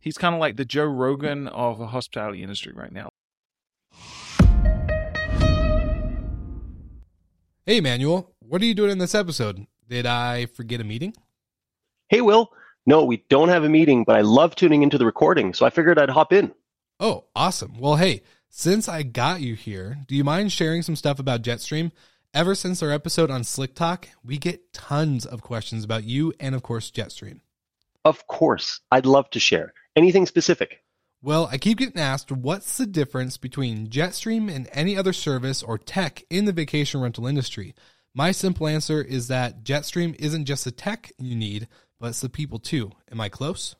He's 0.00 0.16
kind 0.16 0.34
of 0.34 0.40
like 0.40 0.56
the 0.56 0.64
Joe 0.64 0.86
Rogan 0.86 1.46
of 1.46 1.78
the 1.78 1.88
hospitality 1.88 2.42
industry 2.42 2.72
right 2.74 2.90
now. 2.90 3.10
Hey, 7.66 7.76
Emmanuel, 7.76 8.32
what 8.40 8.62
are 8.62 8.64
you 8.64 8.74
doing 8.74 8.90
in 8.90 8.98
this 8.98 9.14
episode? 9.14 9.66
Did 9.88 10.06
I 10.06 10.46
forget 10.46 10.80
a 10.80 10.84
meeting? 10.84 11.12
Hey, 12.08 12.22
Will. 12.22 12.50
No, 12.86 13.04
we 13.04 13.24
don't 13.28 13.50
have 13.50 13.62
a 13.62 13.68
meeting, 13.68 14.04
but 14.04 14.16
I 14.16 14.22
love 14.22 14.56
tuning 14.56 14.82
into 14.82 14.96
the 14.96 15.04
recording, 15.04 15.52
so 15.52 15.66
I 15.66 15.70
figured 15.70 15.98
I'd 15.98 16.08
hop 16.08 16.32
in. 16.32 16.54
Oh, 16.98 17.26
awesome. 17.36 17.78
Well, 17.78 17.96
hey, 17.96 18.22
since 18.48 18.88
I 18.88 19.02
got 19.02 19.42
you 19.42 19.54
here, 19.54 19.98
do 20.08 20.16
you 20.16 20.24
mind 20.24 20.50
sharing 20.50 20.80
some 20.80 20.96
stuff 20.96 21.18
about 21.18 21.42
Jetstream? 21.42 21.92
Ever 22.32 22.54
since 22.54 22.82
our 22.82 22.90
episode 22.90 23.30
on 23.30 23.44
Slick 23.44 23.74
Talk, 23.74 24.08
we 24.24 24.38
get 24.38 24.72
tons 24.72 25.26
of 25.26 25.42
questions 25.42 25.84
about 25.84 26.04
you 26.04 26.32
and, 26.40 26.54
of 26.54 26.62
course, 26.62 26.90
Jetstream. 26.90 27.40
Of 28.04 28.26
course. 28.26 28.80
I'd 28.90 29.04
love 29.04 29.28
to 29.30 29.38
share. 29.38 29.74
Anything 30.00 30.24
specific? 30.24 30.82
Well, 31.20 31.46
I 31.52 31.58
keep 31.58 31.76
getting 31.76 32.00
asked 32.00 32.32
what's 32.32 32.78
the 32.78 32.86
difference 32.86 33.36
between 33.36 33.88
Jetstream 33.88 34.50
and 34.50 34.66
any 34.72 34.96
other 34.96 35.12
service 35.12 35.62
or 35.62 35.76
tech 35.76 36.24
in 36.30 36.46
the 36.46 36.54
vacation 36.54 37.02
rental 37.02 37.26
industry. 37.26 37.74
My 38.14 38.32
simple 38.32 38.66
answer 38.66 39.02
is 39.02 39.28
that 39.28 39.62
Jetstream 39.62 40.14
isn't 40.18 40.46
just 40.46 40.64
the 40.64 40.70
tech 40.70 41.12
you 41.18 41.36
need, 41.36 41.68
but 42.00 42.06
it's 42.06 42.22
the 42.22 42.30
people 42.30 42.58
too. 42.58 42.92
Am 43.12 43.20
I 43.20 43.28
close? 43.28 43.76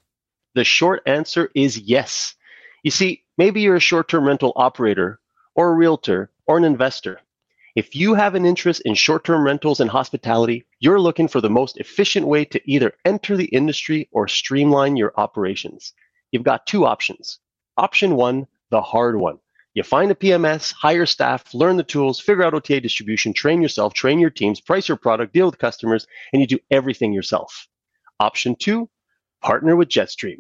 The 0.55 0.63
short 0.63 1.01
answer 1.07 1.51
is 1.55 1.79
yes. 1.79 2.35
You 2.83 2.91
see, 2.91 3.23
maybe 3.39 3.63
you're 3.63 3.77
a 3.77 3.81
short 3.81 4.11
term 4.11 4.27
rental 4.27 4.53
operator, 4.57 5.21
or 5.55 5.71
a 5.71 5.75
realtor, 5.75 6.31
or 6.47 6.59
an 6.59 6.65
investor. 6.65 7.23
If 7.75 7.97
you 7.97 8.13
have 8.13 8.35
an 8.35 8.45
interest 8.45 8.83
in 8.85 8.95
short 8.95 9.25
term 9.25 9.43
rentals 9.43 9.81
and 9.81 9.89
hospitality, 9.89 10.67
you're 10.81 11.01
looking 11.01 11.29
for 11.29 11.41
the 11.41 11.49
most 11.49 11.79
efficient 11.79 12.27
way 12.27 12.45
to 12.45 12.61
either 12.71 12.93
enter 13.07 13.39
the 13.39 13.47
industry 13.47 14.11
or 14.13 14.29
streamline 14.29 14.99
your 14.99 15.15
operations. 15.17 15.95
You've 16.33 16.45
got 16.45 16.67
two 16.67 16.87
options. 16.87 17.39
Option 17.77 18.15
one, 18.15 18.47
the 18.71 18.81
hard 18.81 19.17
one. 19.17 19.39
You 19.75 19.83
find 19.85 20.11
a 20.11 20.17
PMS, 20.17 20.73
hire 20.73 21.07
staff, 21.07 21.55
learn 21.55 21.77
the 21.77 21.85
tools, 21.85 22.19
figure 22.19 22.43
out 22.43 22.55
OTA 22.55 22.81
distribution, 22.81 23.33
train 23.33 23.63
yourself, 23.63 23.95
train 23.95 24.19
your 24.19 24.31
teams, 24.31 24.61
price 24.61 24.89
your 24.89 24.97
product, 24.97 25.33
deal 25.33 25.47
with 25.47 25.59
customers, 25.59 26.07
and 26.33 26.41
you 26.41 26.47
do 26.47 26.59
everything 26.71 27.13
yourself. 27.13 27.69
Option 28.19 28.57
two, 28.57 28.89
partner 29.41 29.77
with 29.77 29.89
Jetstream. 29.89 30.39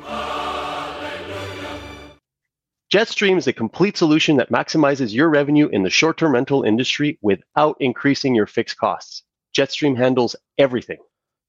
Jetstream 2.92 3.38
is 3.38 3.46
a 3.46 3.52
complete 3.52 3.96
solution 3.96 4.36
that 4.38 4.50
maximizes 4.50 5.14
your 5.14 5.28
revenue 5.28 5.68
in 5.68 5.84
the 5.84 5.90
short 5.90 6.18
term 6.18 6.32
rental 6.32 6.64
industry 6.64 7.18
without 7.22 7.76
increasing 7.78 8.34
your 8.34 8.46
fixed 8.46 8.78
costs. 8.78 9.22
Jetstream 9.56 9.96
handles 9.96 10.34
everything. 10.58 10.98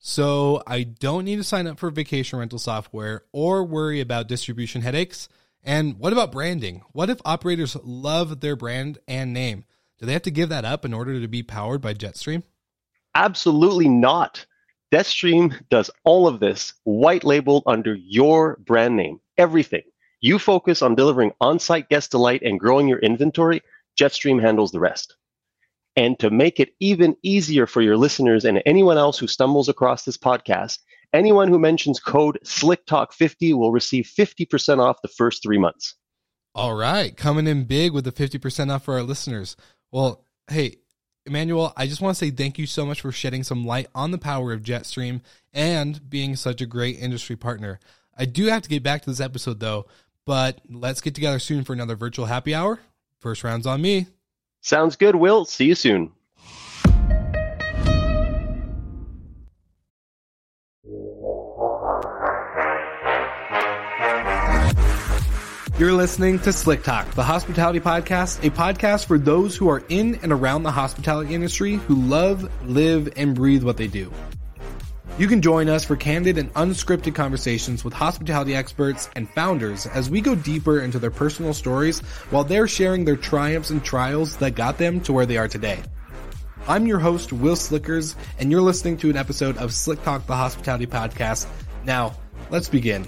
So 0.03 0.63
I 0.65 0.81
don't 0.81 1.25
need 1.25 1.35
to 1.35 1.43
sign 1.43 1.67
up 1.67 1.77
for 1.77 1.91
vacation 1.91 2.39
rental 2.39 2.57
software 2.57 3.25
or 3.31 3.63
worry 3.63 4.01
about 4.01 4.27
distribution 4.27 4.81
headaches. 4.81 5.29
And 5.63 5.99
what 5.99 6.11
about 6.11 6.31
branding? 6.31 6.81
What 6.91 7.11
if 7.11 7.21
operators 7.23 7.77
love 7.83 8.39
their 8.39 8.55
brand 8.55 8.97
and 9.07 9.31
name? 9.31 9.63
Do 9.99 10.07
they 10.07 10.13
have 10.13 10.23
to 10.23 10.31
give 10.31 10.49
that 10.49 10.65
up 10.65 10.85
in 10.85 10.93
order 10.95 11.21
to 11.21 11.27
be 11.27 11.43
powered 11.43 11.81
by 11.81 11.93
Jetstream? 11.93 12.41
Absolutely 13.13 13.89
not. 13.89 14.43
Jetstream 14.91 15.53
does 15.69 15.91
all 16.03 16.27
of 16.27 16.39
this 16.39 16.73
white 16.83 17.23
labeled 17.23 17.61
under 17.67 17.93
your 17.93 18.57
brand 18.65 18.97
name, 18.97 19.21
everything. 19.37 19.83
You 20.19 20.39
focus 20.39 20.81
on 20.81 20.95
delivering 20.95 21.33
on 21.39 21.59
site 21.59 21.89
guest 21.89 22.09
delight 22.09 22.41
and 22.41 22.59
growing 22.59 22.87
your 22.87 22.99
inventory. 22.99 23.61
Jetstream 23.99 24.41
handles 24.41 24.71
the 24.71 24.79
rest. 24.79 25.15
And 25.95 26.17
to 26.19 26.29
make 26.29 26.59
it 26.59 26.73
even 26.79 27.17
easier 27.21 27.67
for 27.67 27.81
your 27.81 27.97
listeners 27.97 28.45
and 28.45 28.61
anyone 28.65 28.97
else 28.97 29.17
who 29.17 29.27
stumbles 29.27 29.67
across 29.67 30.03
this 30.03 30.17
podcast, 30.17 30.79
anyone 31.13 31.49
who 31.49 31.59
mentions 31.59 31.99
code 31.99 32.39
SlickTalk50 32.45 33.53
will 33.57 33.71
receive 33.71 34.09
50% 34.17 34.79
off 34.79 35.01
the 35.01 35.09
first 35.09 35.43
three 35.43 35.57
months. 35.57 35.95
All 36.55 36.75
right. 36.75 37.15
Coming 37.15 37.47
in 37.47 37.65
big 37.65 37.91
with 37.93 38.05
the 38.05 38.11
50% 38.11 38.71
off 38.73 38.85
for 38.85 38.95
our 38.95 39.03
listeners. 39.03 39.55
Well, 39.91 40.25
hey, 40.49 40.77
Emmanuel, 41.25 41.73
I 41.77 41.87
just 41.87 42.01
want 42.01 42.17
to 42.17 42.25
say 42.25 42.31
thank 42.31 42.57
you 42.57 42.65
so 42.65 42.85
much 42.85 43.01
for 43.01 43.11
shedding 43.11 43.43
some 43.43 43.65
light 43.65 43.87
on 43.93 44.11
the 44.11 44.17
power 44.17 44.53
of 44.53 44.63
Jetstream 44.63 45.21
and 45.53 46.09
being 46.09 46.35
such 46.35 46.61
a 46.61 46.65
great 46.65 46.99
industry 46.99 47.35
partner. 47.35 47.79
I 48.17 48.25
do 48.25 48.47
have 48.47 48.63
to 48.63 48.69
get 48.69 48.83
back 48.83 49.03
to 49.03 49.09
this 49.09 49.19
episode 49.19 49.59
though, 49.59 49.85
but 50.25 50.61
let's 50.69 51.01
get 51.01 51.15
together 51.15 51.39
soon 51.39 51.63
for 51.63 51.73
another 51.73 51.95
virtual 51.95 52.25
happy 52.25 52.55
hour. 52.55 52.79
First 53.19 53.43
round's 53.43 53.67
on 53.67 53.81
me. 53.81 54.07
Sounds 54.61 54.95
good, 54.95 55.15
Will. 55.15 55.45
See 55.45 55.65
you 55.65 55.75
soon. 55.75 56.11
You're 65.81 65.93
listening 65.93 66.37
to 66.41 66.53
Slick 66.53 66.83
Talk, 66.83 67.09
the 67.15 67.23
hospitality 67.23 67.79
podcast, 67.79 68.45
a 68.45 68.51
podcast 68.51 69.05
for 69.05 69.17
those 69.17 69.55
who 69.55 69.67
are 69.67 69.81
in 69.89 70.19
and 70.21 70.31
around 70.31 70.61
the 70.61 70.69
hospitality 70.69 71.33
industry 71.33 71.77
who 71.77 71.95
love, 71.95 72.47
live, 72.69 73.11
and 73.15 73.33
breathe 73.33 73.63
what 73.63 73.77
they 73.77 73.87
do. 73.87 74.11
You 75.21 75.27
can 75.27 75.43
join 75.43 75.69
us 75.69 75.85
for 75.85 75.95
candid 75.95 76.39
and 76.39 76.51
unscripted 76.55 77.13
conversations 77.13 77.83
with 77.83 77.93
hospitality 77.93 78.55
experts 78.55 79.07
and 79.15 79.29
founders 79.29 79.85
as 79.85 80.09
we 80.09 80.19
go 80.19 80.33
deeper 80.33 80.79
into 80.79 80.97
their 80.97 81.11
personal 81.11 81.53
stories 81.53 81.99
while 82.31 82.43
they're 82.43 82.67
sharing 82.67 83.05
their 83.05 83.17
triumphs 83.17 83.69
and 83.69 83.85
trials 83.85 84.37
that 84.37 84.55
got 84.55 84.79
them 84.79 84.99
to 85.01 85.13
where 85.13 85.27
they 85.27 85.37
are 85.37 85.47
today. 85.47 85.79
I'm 86.67 86.87
your 86.87 86.97
host, 86.97 87.31
Will 87.31 87.55
Slickers, 87.55 88.15
and 88.39 88.49
you're 88.49 88.63
listening 88.63 88.97
to 88.97 89.11
an 89.11 89.15
episode 89.15 89.57
of 89.57 89.75
Slick 89.75 90.01
Talk, 90.01 90.25
the 90.25 90.35
hospitality 90.35 90.87
podcast. 90.87 91.45
Now, 91.85 92.15
let's 92.49 92.67
begin. 92.67 93.07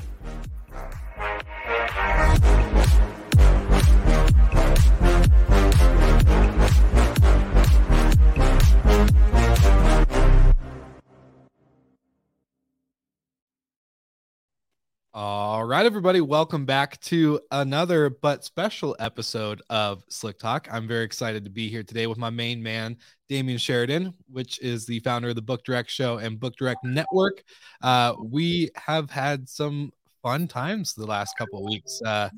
All 15.15 15.63
right, 15.63 15.85
everybody, 15.85 16.21
welcome 16.21 16.65
back 16.65 16.99
to 17.01 17.39
another 17.51 18.09
but 18.09 18.43
special 18.43 18.95
episode 18.97 19.61
of 19.69 20.03
Slick 20.09 20.39
Talk. 20.39 20.67
I'm 20.71 20.87
very 20.87 21.03
excited 21.03 21.43
to 21.43 21.51
be 21.51 21.69
here 21.69 21.83
today 21.83 22.07
with 22.07 22.17
my 22.17 22.31
main 22.31 22.63
man, 22.63 22.97
Damien 23.29 23.59
Sheridan, 23.59 24.15
which 24.31 24.59
is 24.59 24.87
the 24.87 24.97
founder 25.01 25.29
of 25.29 25.35
the 25.35 25.41
Book 25.43 25.63
Direct 25.63 25.91
Show 25.91 26.17
and 26.17 26.39
Book 26.39 26.55
Direct 26.55 26.83
Network. 26.83 27.43
Uh, 27.83 28.15
we 28.23 28.71
have 28.75 29.11
had 29.11 29.47
some 29.47 29.91
fun 30.23 30.47
times 30.47 30.95
the 30.95 31.05
last 31.05 31.37
couple 31.37 31.59
of 31.59 31.65
weeks. 31.69 32.01
Uh, 32.03 32.29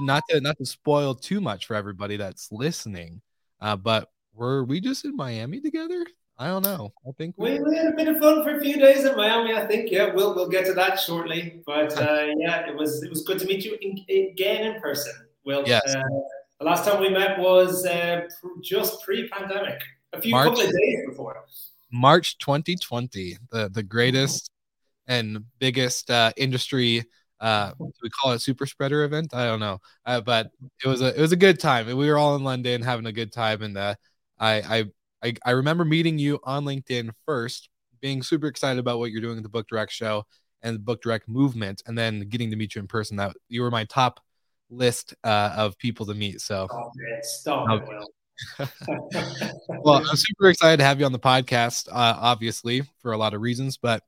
not 0.00 0.24
to 0.30 0.40
not 0.40 0.58
to 0.58 0.66
spoil 0.66 1.14
too 1.14 1.40
much 1.40 1.66
for 1.66 1.76
everybody 1.76 2.16
that's 2.16 2.50
listening, 2.50 3.22
uh, 3.60 3.76
but 3.76 4.08
were 4.34 4.64
we 4.64 4.80
just 4.80 5.04
in 5.04 5.14
Miami 5.14 5.60
together? 5.60 6.04
I 6.40 6.46
don't 6.46 6.64
know. 6.64 6.90
I 7.06 7.12
think 7.18 7.34
we, 7.36 7.60
we, 7.60 7.76
had 7.76 7.88
a 7.88 7.92
bit 7.92 8.08
of 8.08 8.18
fun 8.18 8.42
for 8.42 8.56
a 8.56 8.60
few 8.60 8.78
days 8.78 9.04
in 9.04 9.14
Miami. 9.14 9.52
I 9.52 9.66
think, 9.66 9.90
yeah, 9.90 10.10
we'll 10.14 10.34
we'll 10.34 10.48
get 10.48 10.64
to 10.66 10.72
that 10.72 10.98
shortly. 10.98 11.62
But 11.66 11.92
uh, 12.00 12.28
yeah, 12.38 12.66
it 12.66 12.74
was 12.74 13.02
it 13.02 13.10
was 13.10 13.22
good 13.24 13.38
to 13.40 13.44
meet 13.44 13.62
you 13.62 13.76
in, 13.82 14.30
again 14.32 14.72
in 14.72 14.80
person. 14.80 15.12
Well, 15.44 15.64
yes. 15.66 15.82
Uh, 15.94 16.02
the 16.58 16.64
last 16.64 16.86
time 16.86 16.98
we 16.98 17.10
met 17.10 17.38
was 17.38 17.84
uh, 17.84 18.22
pr- 18.40 18.60
just 18.62 19.02
pre-pandemic, 19.04 19.82
a 20.14 20.20
few 20.22 20.30
March, 20.30 20.48
couple 20.48 20.62
of 20.62 20.72
days 20.72 20.98
before. 21.06 21.44
March 21.92 22.38
2020, 22.38 23.36
the 23.52 23.68
the 23.68 23.82
greatest 23.82 24.50
and 25.06 25.44
biggest 25.58 26.10
uh, 26.10 26.32
industry. 26.38 27.04
Uh, 27.38 27.72
we 27.78 28.08
call 28.08 28.32
it 28.32 28.40
super 28.40 28.64
spreader 28.64 29.04
event? 29.04 29.34
I 29.34 29.44
don't 29.44 29.60
know, 29.60 29.78
uh, 30.06 30.22
but 30.22 30.50
it 30.82 30.88
was 30.88 31.02
a 31.02 31.14
it 31.14 31.20
was 31.20 31.32
a 31.32 31.36
good 31.36 31.60
time. 31.60 31.86
We 31.86 32.08
were 32.08 32.16
all 32.16 32.34
in 32.36 32.44
London 32.44 32.80
having 32.80 33.04
a 33.04 33.12
good 33.12 33.30
time, 33.30 33.60
and 33.60 33.76
uh, 33.76 33.94
I 34.38 34.54
I 34.60 34.84
I, 35.22 35.34
I 35.44 35.50
remember 35.52 35.84
meeting 35.84 36.18
you 36.18 36.40
on 36.44 36.64
LinkedIn 36.64 37.10
first, 37.26 37.68
being 38.00 38.22
super 38.22 38.46
excited 38.46 38.78
about 38.78 38.98
what 38.98 39.10
you're 39.10 39.20
doing 39.20 39.36
at 39.36 39.42
the 39.42 39.48
Book 39.48 39.68
Direct 39.68 39.92
show 39.92 40.24
and 40.62 40.74
the 40.74 40.80
Book 40.80 41.02
Direct 41.02 41.28
movement, 41.28 41.82
and 41.86 41.96
then 41.96 42.28
getting 42.28 42.50
to 42.50 42.56
meet 42.56 42.74
you 42.74 42.80
in 42.80 42.86
person. 42.86 43.16
That 43.16 43.36
you 43.48 43.62
were 43.62 43.70
my 43.70 43.84
top 43.84 44.20
list 44.70 45.14
uh, 45.24 45.52
of 45.56 45.78
people 45.78 46.06
to 46.06 46.14
meet. 46.14 46.40
So, 46.40 46.66
stop 46.66 46.92
it, 46.96 47.24
stop 47.24 47.88
well, 49.84 50.02
I'm 50.08 50.16
super 50.16 50.48
excited 50.48 50.78
to 50.78 50.84
have 50.84 50.98
you 50.98 51.06
on 51.06 51.12
the 51.12 51.18
podcast, 51.18 51.88
uh, 51.88 52.16
obviously, 52.18 52.82
for 53.00 53.12
a 53.12 53.18
lot 53.18 53.34
of 53.34 53.40
reasons, 53.40 53.76
but 53.76 54.02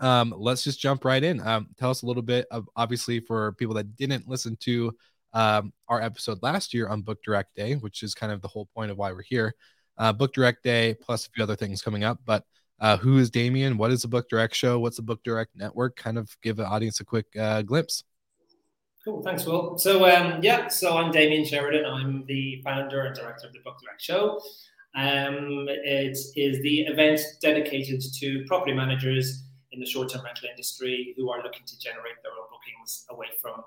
um, 0.00 0.32
let's 0.36 0.62
just 0.62 0.78
jump 0.78 1.04
right 1.04 1.22
in. 1.22 1.40
Um, 1.40 1.68
tell 1.76 1.90
us 1.90 2.02
a 2.02 2.06
little 2.06 2.22
bit 2.22 2.46
of, 2.52 2.68
obviously, 2.76 3.18
for 3.18 3.52
people 3.52 3.74
that 3.74 3.96
didn't 3.96 4.28
listen 4.28 4.56
to 4.60 4.92
um, 5.32 5.72
our 5.88 6.00
episode 6.00 6.38
last 6.40 6.72
year 6.72 6.88
on 6.88 7.02
Book 7.02 7.18
Direct 7.24 7.54
Day, 7.56 7.74
which 7.74 8.04
is 8.04 8.14
kind 8.14 8.32
of 8.32 8.40
the 8.40 8.48
whole 8.48 8.68
point 8.76 8.92
of 8.92 8.96
why 8.96 9.12
we're 9.12 9.22
here 9.22 9.54
uh, 9.98 10.12
Book 10.12 10.32
Direct 10.32 10.62
Day, 10.62 10.94
plus 11.00 11.26
a 11.26 11.30
few 11.30 11.42
other 11.42 11.56
things 11.56 11.82
coming 11.82 12.04
up. 12.04 12.20
But 12.24 12.44
uh, 12.80 12.96
who 12.96 13.18
is 13.18 13.30
Damien? 13.30 13.76
What 13.76 13.90
is 13.90 14.02
the 14.02 14.08
Book 14.08 14.28
Direct 14.28 14.54
Show? 14.54 14.78
What's 14.78 14.96
the 14.96 15.02
Book 15.02 15.22
Direct 15.24 15.54
Network? 15.56 15.96
Kind 15.96 16.18
of 16.18 16.36
give 16.42 16.56
the 16.56 16.66
audience 16.66 17.00
a 17.00 17.04
quick 17.04 17.26
uh, 17.38 17.62
glimpse. 17.62 18.04
Cool, 19.04 19.22
thanks, 19.22 19.44
Will. 19.46 19.78
So, 19.78 20.04
um, 20.08 20.40
yeah, 20.42 20.68
so 20.68 20.96
I'm 20.96 21.10
Damien 21.10 21.44
Sheridan. 21.44 21.84
I'm 21.84 22.24
the 22.26 22.60
founder 22.64 23.06
and 23.06 23.16
director 23.16 23.46
of 23.46 23.52
the 23.52 23.60
Book 23.60 23.76
Direct 23.82 24.02
Show. 24.02 24.40
Um, 24.94 25.66
it 25.68 26.18
is 26.36 26.62
the 26.62 26.80
event 26.82 27.20
dedicated 27.40 28.02
to 28.18 28.44
property 28.46 28.74
managers 28.74 29.44
in 29.72 29.80
the 29.80 29.86
short-term 29.86 30.24
rental 30.24 30.48
industry 30.50 31.14
who 31.16 31.30
are 31.30 31.42
looking 31.42 31.64
to 31.66 31.78
generate 31.78 32.22
their 32.22 32.32
own 32.32 32.48
bookings 32.50 33.06
away 33.10 33.28
from 33.40 33.62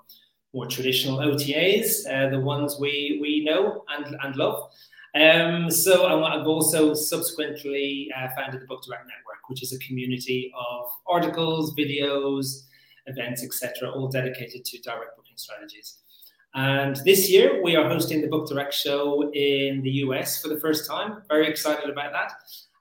more 0.52 0.66
traditional 0.66 1.18
OTAs, 1.18 2.06
uh, 2.06 2.28
the 2.28 2.40
ones 2.40 2.76
we 2.78 3.18
we 3.20 3.44
know 3.44 3.84
and 3.88 4.16
and 4.22 4.36
love. 4.36 4.70
Um, 5.14 5.70
so 5.70 6.06
I've 6.06 6.46
also 6.46 6.94
subsequently 6.94 8.10
uh, 8.16 8.28
founded 8.34 8.62
the 8.62 8.66
Book 8.66 8.82
Direct 8.82 9.04
Network, 9.04 9.48
which 9.48 9.62
is 9.62 9.72
a 9.72 9.78
community 9.78 10.52
of 10.56 10.90
articles, 11.06 11.74
videos, 11.74 12.64
events, 13.06 13.44
etc., 13.44 13.90
all 13.90 14.08
dedicated 14.08 14.64
to 14.64 14.80
direct 14.80 15.16
booking 15.16 15.36
strategies. 15.36 15.98
And 16.54 16.96
this 17.04 17.30
year 17.30 17.62
we 17.62 17.76
are 17.76 17.88
hosting 17.88 18.22
the 18.22 18.28
Book 18.28 18.48
Direct 18.48 18.72
show 18.72 19.30
in 19.32 19.82
the 19.82 19.90
US 20.06 20.40
for 20.40 20.48
the 20.48 20.60
first 20.60 20.88
time. 20.88 21.22
Very 21.28 21.46
excited 21.48 21.90
about 21.90 22.12
that. 22.12 22.32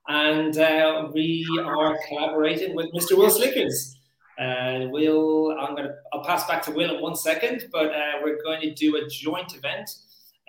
And 0.08 0.58
uh, 0.58 1.10
we 1.14 1.46
are 1.64 1.98
collaborating 2.08 2.76
with 2.76 2.92
Mr. 2.94 3.18
Will 3.18 3.30
Slickers. 3.30 3.98
Uh, 4.40 4.88
we'll, 4.90 5.52
I'm 5.52 5.76
gonna, 5.76 5.96
I'll 6.12 6.24
pass 6.24 6.48
back 6.48 6.64
to 6.64 6.72
Will 6.72 6.96
in 6.96 7.02
one 7.02 7.16
second, 7.16 7.68
but 7.72 7.88
uh, 7.88 8.14
we're 8.24 8.42
going 8.42 8.62
to 8.62 8.74
do 8.74 8.98
a 8.98 9.08
joint 9.08 9.56
event 9.56 9.90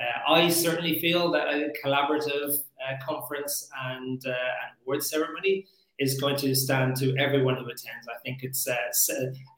uh, 0.03 0.33
I 0.33 0.49
certainly 0.49 0.99
feel 0.99 1.31
that 1.33 1.49
a 1.49 1.73
collaborative 1.85 2.57
uh, 2.81 3.05
conference 3.05 3.69
and, 3.87 4.25
uh, 4.27 4.31
and 4.31 4.77
award 4.85 5.03
ceremony 5.03 5.67
is 5.99 6.21
going 6.21 6.37
to 6.37 6.55
stand 6.55 6.97
to 6.97 7.17
everyone 7.17 7.57
who 7.57 7.67
attends. 7.67 8.09
I 8.09 8.19
think 8.25 8.43
it's 8.43 8.67
a, 8.67 8.77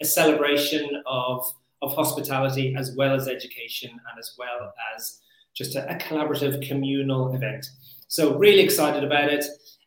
a, 0.01 0.05
celebration 0.05 1.03
of, 1.07 1.47
of 1.81 1.95
hospitality 1.95 2.75
as 2.77 2.95
well 2.97 3.15
as 3.15 3.29
education 3.29 3.91
and 3.91 4.19
as 4.19 4.35
well 4.39 4.73
as 4.95 5.21
just 5.55 5.77
a, 5.77 5.89
a 5.91 5.99
collaborative 5.99 6.67
communal 6.67 7.35
event. 7.35 7.67
So, 8.09 8.37
really 8.37 8.61
excited 8.61 9.05
about 9.05 9.33
it. 9.33 9.45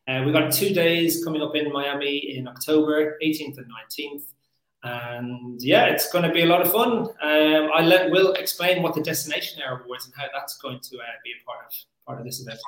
Uh, 0.07 0.23
we've 0.23 0.33
got 0.33 0.51
two 0.51 0.73
days 0.73 1.23
coming 1.23 1.41
up 1.41 1.55
in 1.55 1.71
Miami 1.71 2.37
in 2.37 2.47
October, 2.47 3.17
18th 3.23 3.57
and 3.57 3.67
19th 3.67 4.23
and 4.87 5.61
yeah, 5.61 5.85
it's 5.85 6.11
going 6.11 6.23
to 6.23 6.31
be 6.31 6.43
a 6.43 6.45
lot 6.45 6.61
of 6.61 6.71
fun. 6.71 6.91
Um, 7.21 7.69
I 7.73 7.81
let 7.81 8.11
Will 8.11 8.33
explain 8.33 8.81
what 8.81 8.93
the 8.93 9.01
Destination 9.01 9.61
Air 9.61 9.81
Awards 9.83 10.05
and 10.05 10.13
how 10.17 10.25
that's 10.33 10.57
going 10.57 10.79
to 10.79 10.97
uh, 10.97 11.01
be 11.23 11.31
a 11.31 11.45
part 11.45 11.65
of 11.65 11.73
part 12.05 12.19
of 12.19 12.25
this 12.25 12.41
event. 12.41 12.59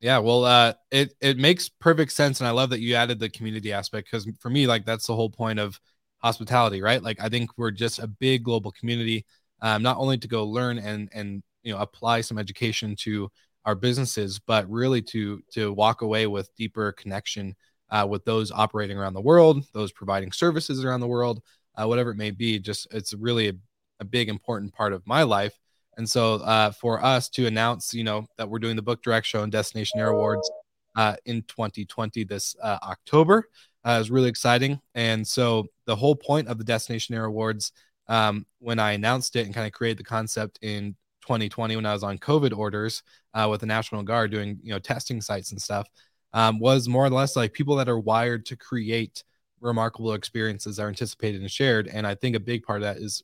Yeah, 0.00 0.18
well, 0.18 0.44
uh, 0.44 0.72
it 0.90 1.14
it 1.20 1.36
makes 1.36 1.68
perfect 1.68 2.12
sense, 2.12 2.40
and 2.40 2.48
I 2.48 2.52
love 2.52 2.70
that 2.70 2.80
you 2.80 2.94
added 2.94 3.18
the 3.18 3.28
community 3.28 3.72
aspect 3.72 4.08
because 4.10 4.26
for 4.40 4.48
me, 4.48 4.66
like 4.66 4.86
that's 4.86 5.06
the 5.06 5.14
whole 5.14 5.28
point 5.28 5.58
of 5.58 5.78
hospitality, 6.18 6.80
right? 6.80 7.02
Like 7.02 7.20
I 7.20 7.28
think 7.28 7.50
we're 7.58 7.70
just 7.70 7.98
a 7.98 8.06
big 8.06 8.42
global 8.44 8.72
community, 8.72 9.26
um, 9.60 9.82
not 9.82 9.98
only 9.98 10.16
to 10.18 10.28
go 10.28 10.46
learn 10.46 10.78
and 10.78 11.10
and 11.12 11.42
you 11.62 11.72
know 11.72 11.78
apply 11.80 12.22
some 12.22 12.38
education 12.38 12.96
to 13.00 13.30
our 13.66 13.74
businesses, 13.74 14.38
but 14.38 14.70
really 14.70 15.02
to 15.02 15.42
to 15.52 15.72
walk 15.72 16.00
away 16.00 16.26
with 16.26 16.54
deeper 16.56 16.92
connection 16.92 17.54
uh, 17.90 18.06
with 18.08 18.24
those 18.24 18.50
operating 18.52 18.96
around 18.96 19.14
the 19.14 19.20
world, 19.20 19.64
those 19.72 19.92
providing 19.92 20.32
services 20.32 20.84
around 20.84 21.00
the 21.00 21.06
world, 21.06 21.42
uh, 21.76 21.86
whatever 21.86 22.10
it 22.10 22.16
may 22.16 22.30
be. 22.30 22.58
Just 22.58 22.86
it's 22.92 23.14
really 23.14 23.48
a, 23.48 23.54
a 24.00 24.04
big 24.04 24.28
important 24.28 24.72
part 24.72 24.92
of 24.92 25.06
my 25.06 25.22
life. 25.22 25.58
And 25.96 26.08
so 26.08 26.34
uh, 26.36 26.70
for 26.70 27.04
us 27.04 27.28
to 27.30 27.46
announce, 27.46 27.92
you 27.92 28.04
know, 28.04 28.26
that 28.38 28.48
we're 28.48 28.58
doing 28.58 28.76
the 28.76 28.82
Book 28.82 29.02
Direct 29.02 29.26
Show 29.26 29.42
and 29.42 29.52
Destination 29.52 30.00
Air 30.00 30.08
Awards 30.08 30.50
uh, 30.96 31.16
in 31.26 31.42
2020 31.42 32.24
this 32.24 32.56
uh, 32.62 32.78
October 32.82 33.48
uh, 33.84 33.98
is 34.00 34.10
really 34.10 34.28
exciting. 34.28 34.80
And 34.94 35.26
so 35.26 35.66
the 35.86 35.96
whole 35.96 36.16
point 36.16 36.48
of 36.48 36.58
the 36.58 36.64
Destination 36.64 37.14
Air 37.14 37.26
Awards, 37.26 37.72
um, 38.08 38.46
when 38.58 38.78
I 38.78 38.92
announced 38.92 39.36
it 39.36 39.46
and 39.46 39.54
kind 39.54 39.66
of 39.66 39.72
created 39.72 39.98
the 39.98 40.04
concept 40.04 40.58
in 40.62 40.96
2020 41.22 41.76
when 41.76 41.86
I 41.86 41.92
was 41.92 42.02
on 42.02 42.18
COVID 42.18 42.56
orders 42.56 43.02
with 43.48 43.60
the 43.60 43.66
National 43.66 44.02
Guard 44.02 44.30
doing, 44.30 44.58
you 44.62 44.72
know, 44.72 44.78
testing 44.78 45.20
sites 45.20 45.52
and 45.52 45.60
stuff, 45.60 45.86
um, 46.32 46.58
was 46.58 46.88
more 46.88 47.04
or 47.04 47.10
less 47.10 47.36
like 47.36 47.52
people 47.52 47.76
that 47.76 47.88
are 47.88 47.98
wired 47.98 48.46
to 48.46 48.56
create 48.56 49.24
remarkable 49.60 50.14
experiences 50.14 50.78
are 50.78 50.88
anticipated 50.88 51.40
and 51.40 51.50
shared. 51.50 51.88
And 51.88 52.06
I 52.06 52.14
think 52.14 52.36
a 52.36 52.40
big 52.40 52.62
part 52.62 52.78
of 52.78 52.82
that 52.82 53.02
is, 53.02 53.22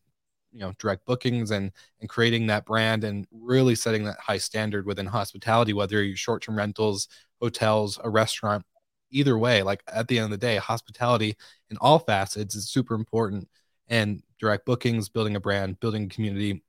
you 0.52 0.60
know, 0.60 0.72
direct 0.78 1.04
bookings 1.06 1.50
and 1.50 1.72
and 2.00 2.08
creating 2.08 2.46
that 2.48 2.66
brand 2.66 3.04
and 3.04 3.26
really 3.30 3.74
setting 3.74 4.04
that 4.04 4.18
high 4.18 4.38
standard 4.38 4.86
within 4.86 5.06
hospitality, 5.06 5.72
whether 5.72 6.02
you're 6.02 6.16
short-term 6.16 6.56
rentals, 6.56 7.08
hotels, 7.40 7.98
a 8.02 8.10
restaurant, 8.10 8.64
either 9.10 9.38
way. 9.38 9.62
Like 9.62 9.82
at 9.92 10.08
the 10.08 10.18
end 10.18 10.26
of 10.26 10.30
the 10.30 10.46
day, 10.46 10.56
hospitality 10.56 11.36
in 11.70 11.76
all 11.78 11.98
facets 11.98 12.54
is 12.54 12.68
super 12.68 12.94
important. 12.94 13.48
And 13.88 14.22
direct 14.40 14.66
bookings, 14.66 15.08
building 15.08 15.36
a 15.36 15.40
brand, 15.40 15.78
building 15.80 16.04
a 16.04 16.08
community, 16.08 16.62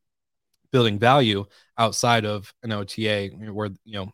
building 0.72 1.00
value 1.00 1.46
outside 1.78 2.26
of 2.26 2.54
an 2.64 2.72
OTA, 2.72 3.30
where 3.52 3.70
you 3.86 3.94
know 3.94 4.12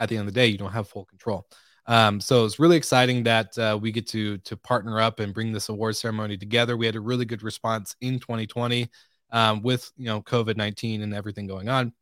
at 0.00 0.08
the 0.08 0.16
end 0.16 0.28
of 0.28 0.34
the 0.34 0.40
day, 0.40 0.46
you 0.46 0.58
don't 0.58 0.72
have 0.72 0.88
full 0.88 1.04
control. 1.04 1.46
Um, 1.86 2.20
so 2.20 2.44
it's 2.44 2.58
really 2.58 2.76
exciting 2.76 3.22
that 3.24 3.56
uh, 3.58 3.78
we 3.80 3.90
get 3.90 4.06
to 4.08 4.36
to 4.38 4.56
partner 4.56 5.00
up 5.00 5.20
and 5.20 5.32
bring 5.32 5.52
this 5.52 5.70
award 5.70 5.96
ceremony 5.96 6.36
together. 6.36 6.76
We 6.76 6.86
had 6.86 6.96
a 6.96 7.00
really 7.00 7.24
good 7.24 7.42
response 7.42 7.96
in 8.02 8.20
2020 8.20 8.90
um, 9.30 9.62
with 9.62 9.90
you 9.96 10.04
know 10.04 10.20
COVID 10.20 10.56
19 10.56 11.02
and 11.02 11.14
everything 11.14 11.46
going 11.46 11.68
on. 11.70 11.94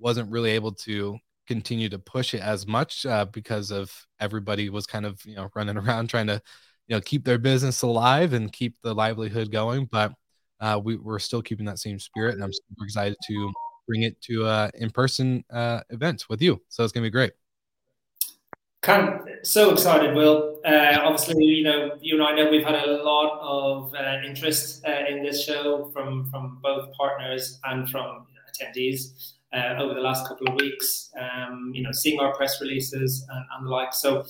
Wasn't 0.00 0.30
really 0.30 0.50
able 0.50 0.72
to 0.72 1.18
continue 1.46 1.88
to 1.88 1.98
push 1.98 2.34
it 2.34 2.42
as 2.42 2.66
much 2.66 3.06
uh, 3.06 3.24
because 3.26 3.70
of 3.70 3.92
everybody 4.20 4.70
was 4.70 4.86
kind 4.86 5.06
of 5.06 5.24
you 5.24 5.36
know 5.36 5.48
running 5.54 5.76
around 5.78 6.08
trying 6.08 6.26
to 6.26 6.42
you 6.88 6.96
know 6.96 7.00
keep 7.00 7.24
their 7.24 7.38
business 7.38 7.82
alive 7.82 8.32
and 8.32 8.52
keep 8.52 8.74
the 8.82 8.94
livelihood 8.94 9.52
going. 9.52 9.86
But 9.86 10.12
uh, 10.60 10.80
we, 10.82 10.96
we're 10.96 11.20
still 11.20 11.42
keeping 11.42 11.66
that 11.66 11.78
same 11.78 12.00
spirit, 12.00 12.34
and 12.34 12.42
I'm 12.42 12.52
super 12.52 12.84
excited 12.84 13.16
to 13.28 13.52
bring 13.88 14.02
it 14.02 14.20
to 14.22 14.44
uh, 14.44 14.70
in-person 14.74 15.44
uh, 15.50 15.80
events 15.90 16.28
with 16.28 16.40
you. 16.40 16.60
So 16.68 16.84
it's 16.84 16.92
gonna 16.92 17.06
be 17.06 17.10
great. 17.10 17.32
Of 18.86 19.26
so 19.42 19.70
excited, 19.70 20.14
Will. 20.14 20.60
Uh, 20.64 20.98
obviously, 21.02 21.44
you 21.44 21.64
know, 21.64 21.96
you 22.00 22.14
and 22.14 22.22
I 22.22 22.34
know 22.36 22.48
we've 22.50 22.64
had 22.64 22.76
a 22.76 23.02
lot 23.02 23.38
of 23.42 23.94
uh, 23.94 24.26
interest 24.26 24.84
uh, 24.86 25.06
in 25.08 25.22
this 25.22 25.44
show 25.44 25.90
from 25.92 26.30
from 26.30 26.60
both 26.62 26.92
partners 26.92 27.58
and 27.64 27.88
from 27.90 28.26
you 28.28 28.34
know, 28.36 28.46
attendees 28.52 29.32
uh, 29.52 29.82
over 29.82 29.94
the 29.94 30.00
last 30.00 30.28
couple 30.28 30.48
of 30.48 30.54
weeks. 30.54 31.10
Um, 31.18 31.72
you 31.74 31.82
know, 31.82 31.92
seeing 31.92 32.20
our 32.20 32.34
press 32.36 32.60
releases 32.60 33.26
and, 33.28 33.44
and 33.56 33.66
the 33.66 33.70
like. 33.70 33.92
So, 33.92 34.24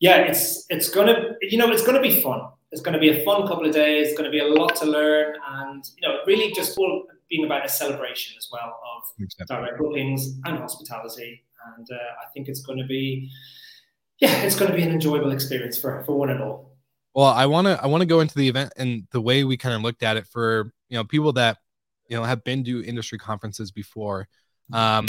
yeah, 0.00 0.18
it's 0.18 0.66
it's 0.68 0.90
gonna 0.90 1.34
you 1.40 1.56
know 1.56 1.70
it's 1.70 1.86
gonna 1.86 2.02
be 2.02 2.20
fun. 2.20 2.42
It's 2.72 2.82
going 2.82 2.94
to 2.94 2.98
be 2.98 3.08
a 3.08 3.24
fun 3.24 3.46
couple 3.46 3.64
of 3.64 3.72
days. 3.72 4.08
It's 4.08 4.18
going 4.18 4.30
to 4.30 4.30
be 4.30 4.40
a 4.40 4.46
lot 4.46 4.74
to 4.76 4.86
learn, 4.86 5.36
and 5.48 5.84
you 5.96 6.06
know, 6.06 6.18
really 6.26 6.52
just 6.52 6.76
all 6.76 7.04
being 7.30 7.44
about 7.44 7.64
a 7.64 7.68
celebration 7.68 8.34
as 8.38 8.48
well 8.52 8.78
of 8.96 9.02
exactly. 9.18 9.56
direct 9.56 9.78
bookings 9.78 10.38
and 10.44 10.58
hospitality. 10.58 11.42
And 11.76 11.86
uh, 11.90 11.94
I 11.94 12.30
think 12.32 12.48
it's 12.48 12.60
going 12.60 12.78
to 12.78 12.86
be, 12.86 13.30
yeah, 14.20 14.42
it's 14.42 14.56
going 14.56 14.70
to 14.70 14.76
be 14.76 14.82
an 14.82 14.90
enjoyable 14.90 15.32
experience 15.32 15.78
for 15.78 16.02
for 16.04 16.16
one 16.16 16.30
and 16.30 16.42
all. 16.42 16.76
Well, 17.14 17.26
I 17.26 17.46
want 17.46 17.66
to 17.66 17.82
I 17.82 17.86
want 17.86 18.02
to 18.02 18.06
go 18.06 18.20
into 18.20 18.36
the 18.36 18.48
event 18.48 18.72
and 18.76 19.06
the 19.10 19.20
way 19.20 19.44
we 19.44 19.56
kind 19.56 19.74
of 19.74 19.82
looked 19.82 20.02
at 20.02 20.16
it 20.16 20.26
for 20.26 20.72
you 20.88 20.96
know 20.96 21.04
people 21.04 21.32
that 21.34 21.58
you 22.08 22.16
know 22.16 22.24
have 22.24 22.44
been 22.44 22.62
to 22.64 22.84
industry 22.84 23.18
conferences 23.18 23.70
before. 23.70 24.28
Um, 24.72 25.06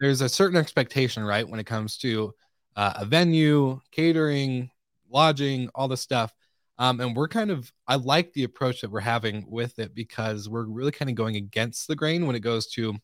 there's 0.00 0.20
a 0.20 0.28
certain 0.28 0.58
expectation, 0.58 1.24
right, 1.24 1.48
when 1.48 1.60
it 1.60 1.64
comes 1.64 1.96
to 1.98 2.34
uh, 2.76 2.92
a 2.96 3.04
venue, 3.04 3.80
catering, 3.90 4.70
lodging, 5.10 5.70
all 5.74 5.88
this 5.88 6.00
stuff. 6.00 6.32
Um, 6.78 7.00
and 7.00 7.16
we're 7.16 7.28
kind 7.28 7.50
of, 7.50 7.72
I 7.86 7.96
like 7.96 8.32
the 8.32 8.44
approach 8.44 8.82
that 8.82 8.90
we're 8.90 9.00
having 9.00 9.46
with 9.48 9.78
it 9.78 9.94
because 9.94 10.48
we're 10.48 10.64
really 10.64 10.92
kind 10.92 11.08
of 11.08 11.14
going 11.14 11.36
against 11.36 11.88
the 11.88 11.96
grain 11.96 12.26
when 12.26 12.36
it 12.36 12.40
goes 12.40 12.66
to, 12.68 12.94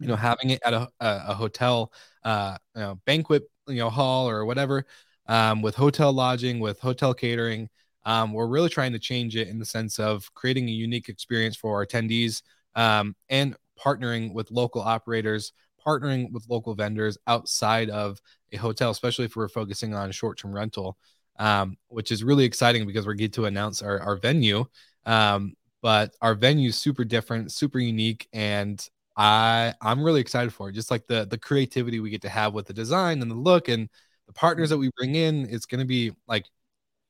you 0.00 0.06
know, 0.06 0.16
having 0.16 0.50
it 0.50 0.60
at 0.64 0.74
a, 0.74 0.88
a, 1.00 1.34
hotel, 1.34 1.92
uh, 2.24 2.58
you 2.74 2.82
know, 2.82 3.00
banquet, 3.06 3.44
you 3.68 3.76
know, 3.76 3.90
hall 3.90 4.28
or 4.28 4.44
whatever, 4.44 4.86
um, 5.26 5.62
with 5.62 5.74
hotel 5.74 6.12
lodging, 6.12 6.58
with 6.60 6.80
hotel 6.80 7.14
catering. 7.14 7.68
Um, 8.04 8.32
we're 8.32 8.46
really 8.46 8.68
trying 8.68 8.92
to 8.92 8.98
change 8.98 9.36
it 9.36 9.48
in 9.48 9.58
the 9.58 9.64
sense 9.64 9.98
of 9.98 10.32
creating 10.34 10.68
a 10.68 10.72
unique 10.72 11.08
experience 11.08 11.56
for 11.56 11.76
our 11.76 11.86
attendees 11.86 12.42
um, 12.74 13.16
and 13.28 13.56
partnering 13.78 14.32
with 14.32 14.50
local 14.50 14.80
operators, 14.80 15.52
partnering 15.84 16.30
with 16.32 16.46
local 16.48 16.74
vendors 16.74 17.18
outside 17.26 17.90
of 17.90 18.20
a 18.52 18.56
hotel, 18.56 18.90
especially 18.90 19.24
if 19.24 19.36
we're 19.36 19.48
focusing 19.48 19.94
on 19.94 20.10
short 20.12 20.38
term 20.38 20.52
rental 20.52 20.98
um, 21.38 21.76
which 21.88 22.12
is 22.12 22.24
really 22.24 22.44
exciting 22.44 22.86
because 22.86 23.06
we're 23.06 23.14
getting 23.14 23.32
to 23.32 23.46
announce 23.46 23.82
our, 23.82 24.00
our 24.00 24.16
venue. 24.16 24.64
Um, 25.04 25.54
but 25.82 26.14
our 26.20 26.34
venue 26.34 26.70
is 26.70 26.76
super 26.76 27.04
different, 27.04 27.52
super 27.52 27.78
unique, 27.78 28.28
and 28.32 28.84
I 29.16 29.74
I'm 29.80 30.02
really 30.02 30.20
excited 30.20 30.52
for 30.52 30.68
it. 30.68 30.72
Just 30.72 30.90
like 30.90 31.06
the 31.06 31.26
the 31.26 31.38
creativity 31.38 32.00
we 32.00 32.10
get 32.10 32.22
to 32.22 32.28
have 32.28 32.54
with 32.54 32.66
the 32.66 32.72
design 32.72 33.22
and 33.22 33.30
the 33.30 33.36
look 33.36 33.68
and 33.68 33.88
the 34.26 34.32
partners 34.32 34.70
that 34.70 34.78
we 34.78 34.90
bring 34.96 35.14
in, 35.14 35.46
it's 35.48 35.66
going 35.66 35.80
to 35.80 35.86
be 35.86 36.12
like 36.26 36.46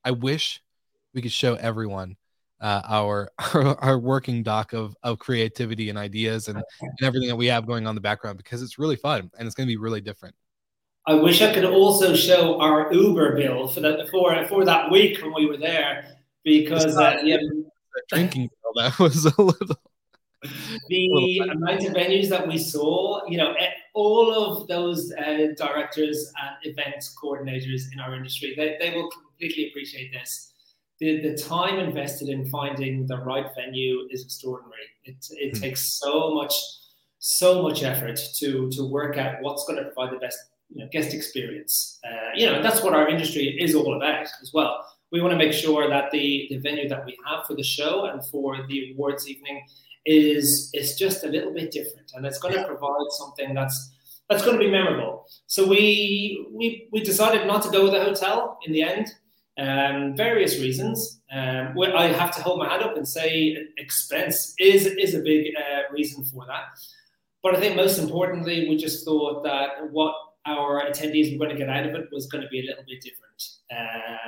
I 0.05 0.11
wish 0.13 0.63
we 1.15 1.23
could 1.23 1.33
show 1.33 1.55
everyone 1.55 2.17
uh, 2.61 2.83
our, 2.87 3.31
our, 3.55 3.79
our 3.83 3.99
working 3.99 4.43
doc 4.43 4.73
of 4.73 4.97
of 5.03 5.19
creativity 5.19 5.89
and 5.89 5.99
ideas 5.99 6.49
and, 6.49 6.59
and 6.59 6.93
everything 7.03 7.29
that 7.29 7.37
we 7.37 7.47
have 7.47 7.67
going 7.67 7.87
on 7.87 7.91
in 7.91 7.95
the 7.95 8.01
background 8.01 8.37
because 8.37 8.63
it's 8.63 8.79
really 8.79 8.97
fun 8.97 9.31
and 9.39 9.47
it's 9.47 9.55
going 9.55 9.67
to 9.67 9.73
be 9.73 9.77
really 9.77 10.01
different. 10.01 10.35
I 11.07 11.15
wish 11.15 11.41
I 11.41 11.55
could 11.55 11.65
also 11.65 12.17
show 12.17 12.61
our 12.61 12.93
Uber 12.93 13.37
bill 13.37 13.69
for 13.69 13.81
that 13.81 14.09
for 14.11 14.45
for 14.47 14.65
that 14.65 14.91
week 14.91 15.23
when 15.23 15.33
we 15.35 15.47
were 15.47 15.57
there 15.57 16.17
because 16.43 16.97
uh, 16.97 17.19
yeah, 17.23 17.39
drinking 18.09 18.51
bill 18.63 18.83
that 18.83 18.99
was 18.99 19.25
a 19.25 19.41
little. 19.41 19.77
The 20.89 21.43
amount 21.51 21.85
of 21.87 21.93
venues 21.95 22.29
that 22.29 22.47
we 22.47 22.59
saw, 22.59 23.27
you 23.27 23.37
know, 23.37 23.53
eh, 23.55 23.71
all 23.95 24.33
of 24.33 24.69
those 24.69 25.13
uh, 25.13 25.49
directors 25.57 26.31
and 26.41 26.57
events 26.63 27.17
coordinators 27.21 27.85
in 27.93 27.99
our 27.99 28.15
industry, 28.15 28.55
they, 28.57 28.77
they 28.79 28.95
will 28.95 29.11
completely 29.11 29.69
appreciate 29.69 30.13
this. 30.13 30.53
the, 31.01 31.21
the 31.21 31.37
time 31.37 31.79
invested 31.79 32.29
in 32.29 32.47
finding 32.47 33.07
the 33.07 33.19
right 33.19 33.47
venue 33.57 34.07
is 34.11 34.25
extraordinary. 34.25 34.89
It, 35.05 35.17
it 35.31 35.55
mm-hmm. 35.55 35.63
takes 35.63 35.99
so 36.01 36.35
much 36.35 36.55
so 37.19 37.63
much 37.63 37.83
effort 37.83 38.21
to 38.37 38.71
to 38.71 38.85
work 38.85 39.17
out 39.17 39.41
what's 39.41 39.65
going 39.67 39.79
to 39.79 39.85
provide 39.91 40.13
the 40.13 40.19
best 40.19 40.39
you 40.69 40.83
know, 40.83 40.89
guest 40.91 41.15
experience. 41.15 41.99
Uh, 42.05 42.31
you 42.35 42.47
know, 42.47 42.63
that's 42.63 42.83
what 42.83 42.95
our 42.95 43.09
industry 43.09 43.57
is 43.61 43.75
all 43.75 43.97
about 43.97 44.27
as 44.43 44.51
well. 44.53 44.85
We 45.13 45.21
want 45.21 45.33
to 45.33 45.39
make 45.39 45.53
sure 45.53 45.89
that 45.89 46.11
the, 46.11 46.47
the 46.51 46.59
venue 46.59 46.89
that 46.89 47.05
we 47.07 47.17
have 47.27 47.47
for 47.47 47.55
the 47.55 47.63
show 47.63 48.07
and 48.07 48.25
for 48.27 48.67
the 48.69 48.93
awards 48.93 49.29
evening 49.29 49.63
is 50.05 50.71
is 50.73 50.97
just 50.97 51.25
a 51.25 51.29
little 51.29 51.53
bit 51.53 51.71
different, 51.73 52.13
and 52.15 52.25
it's 52.25 52.39
going 52.39 52.55
to 52.55 52.65
provide 52.65 53.11
something 53.11 53.55
that's 53.55 53.91
that's 54.29 54.45
going 54.45 54.59
to 54.59 54.65
be 54.65 54.71
memorable. 54.71 55.27
So 55.47 55.67
we 55.67 56.47
we 56.53 56.89
we 56.93 57.01
decided 57.03 57.47
not 57.47 57.63
to 57.63 57.71
go 57.71 57.85
with 57.85 57.95
a 57.95 58.05
hotel 58.05 58.59
in 58.67 58.73
the 58.73 58.83
end. 58.83 59.09
Um, 59.59 60.15
various 60.15 60.61
reasons. 60.61 61.21
Um, 61.33 61.75
I 61.81 62.09
have 62.09 62.35
to 62.37 62.43
hold 62.43 62.59
my 62.59 62.69
hand 62.69 62.83
up 62.83 62.97
and 62.97 63.09
say 63.09 63.57
expense 63.79 64.55
is 64.59 64.87
is 64.87 65.15
a 65.15 65.21
big 65.21 65.47
uh, 65.57 65.93
reason 65.93 66.25
for 66.25 66.47
that. 66.47 66.65
But 67.43 67.57
I 67.57 67.61
think 67.61 67.77
most 67.77 67.99
importantly, 67.99 68.69
we 68.69 68.77
just 68.77 69.05
thought 69.05 69.43
that 69.45 69.91
what 69.91 70.15
our 70.47 70.83
attendees 70.85 71.33
were 71.33 71.45
going 71.45 71.57
to 71.57 71.59
get 71.59 71.69
out 71.69 71.87
of 71.87 71.95
it 71.95 72.09
was 72.13 72.27
going 72.27 72.43
to 72.43 72.49
be 72.49 72.61
a 72.61 72.65
little 72.65 72.85
bit 72.87 73.03
different, 73.03 73.43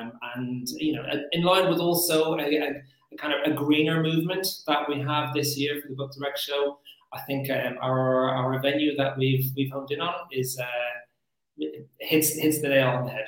um, 0.00 0.12
and 0.34 0.68
you 0.76 0.94
know, 0.94 1.04
in 1.32 1.42
line 1.42 1.68
with 1.68 1.78
also 1.78 2.36
a, 2.38 2.42
a, 2.42 2.82
kind 3.16 3.32
of 3.32 3.52
a 3.52 3.54
greener 3.54 4.02
movement 4.02 4.46
that 4.66 4.88
we 4.88 5.00
have 5.00 5.32
this 5.34 5.56
year 5.56 5.80
for 5.80 5.88
the 5.88 5.94
Book 5.94 6.12
Direct 6.12 6.38
show. 6.38 6.78
I 7.12 7.20
think 7.22 7.50
um, 7.50 7.78
our 7.80 8.28
our 8.30 8.60
venue 8.60 8.96
that 8.96 9.16
we've 9.16 9.50
we've 9.56 9.70
honed 9.70 9.90
in 9.90 10.00
on 10.00 10.14
is 10.32 10.58
uh, 10.58 11.64
hits 12.00 12.34
hits 12.34 12.60
the 12.60 12.68
nail 12.68 12.88
on 12.88 13.04
the 13.04 13.12
head. 13.12 13.26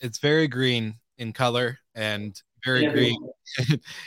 It's 0.00 0.18
very 0.18 0.48
green 0.48 0.96
in 1.18 1.32
color 1.32 1.78
and 1.94 2.40
very 2.64 2.82
yeah, 2.82 2.92
green 2.92 3.28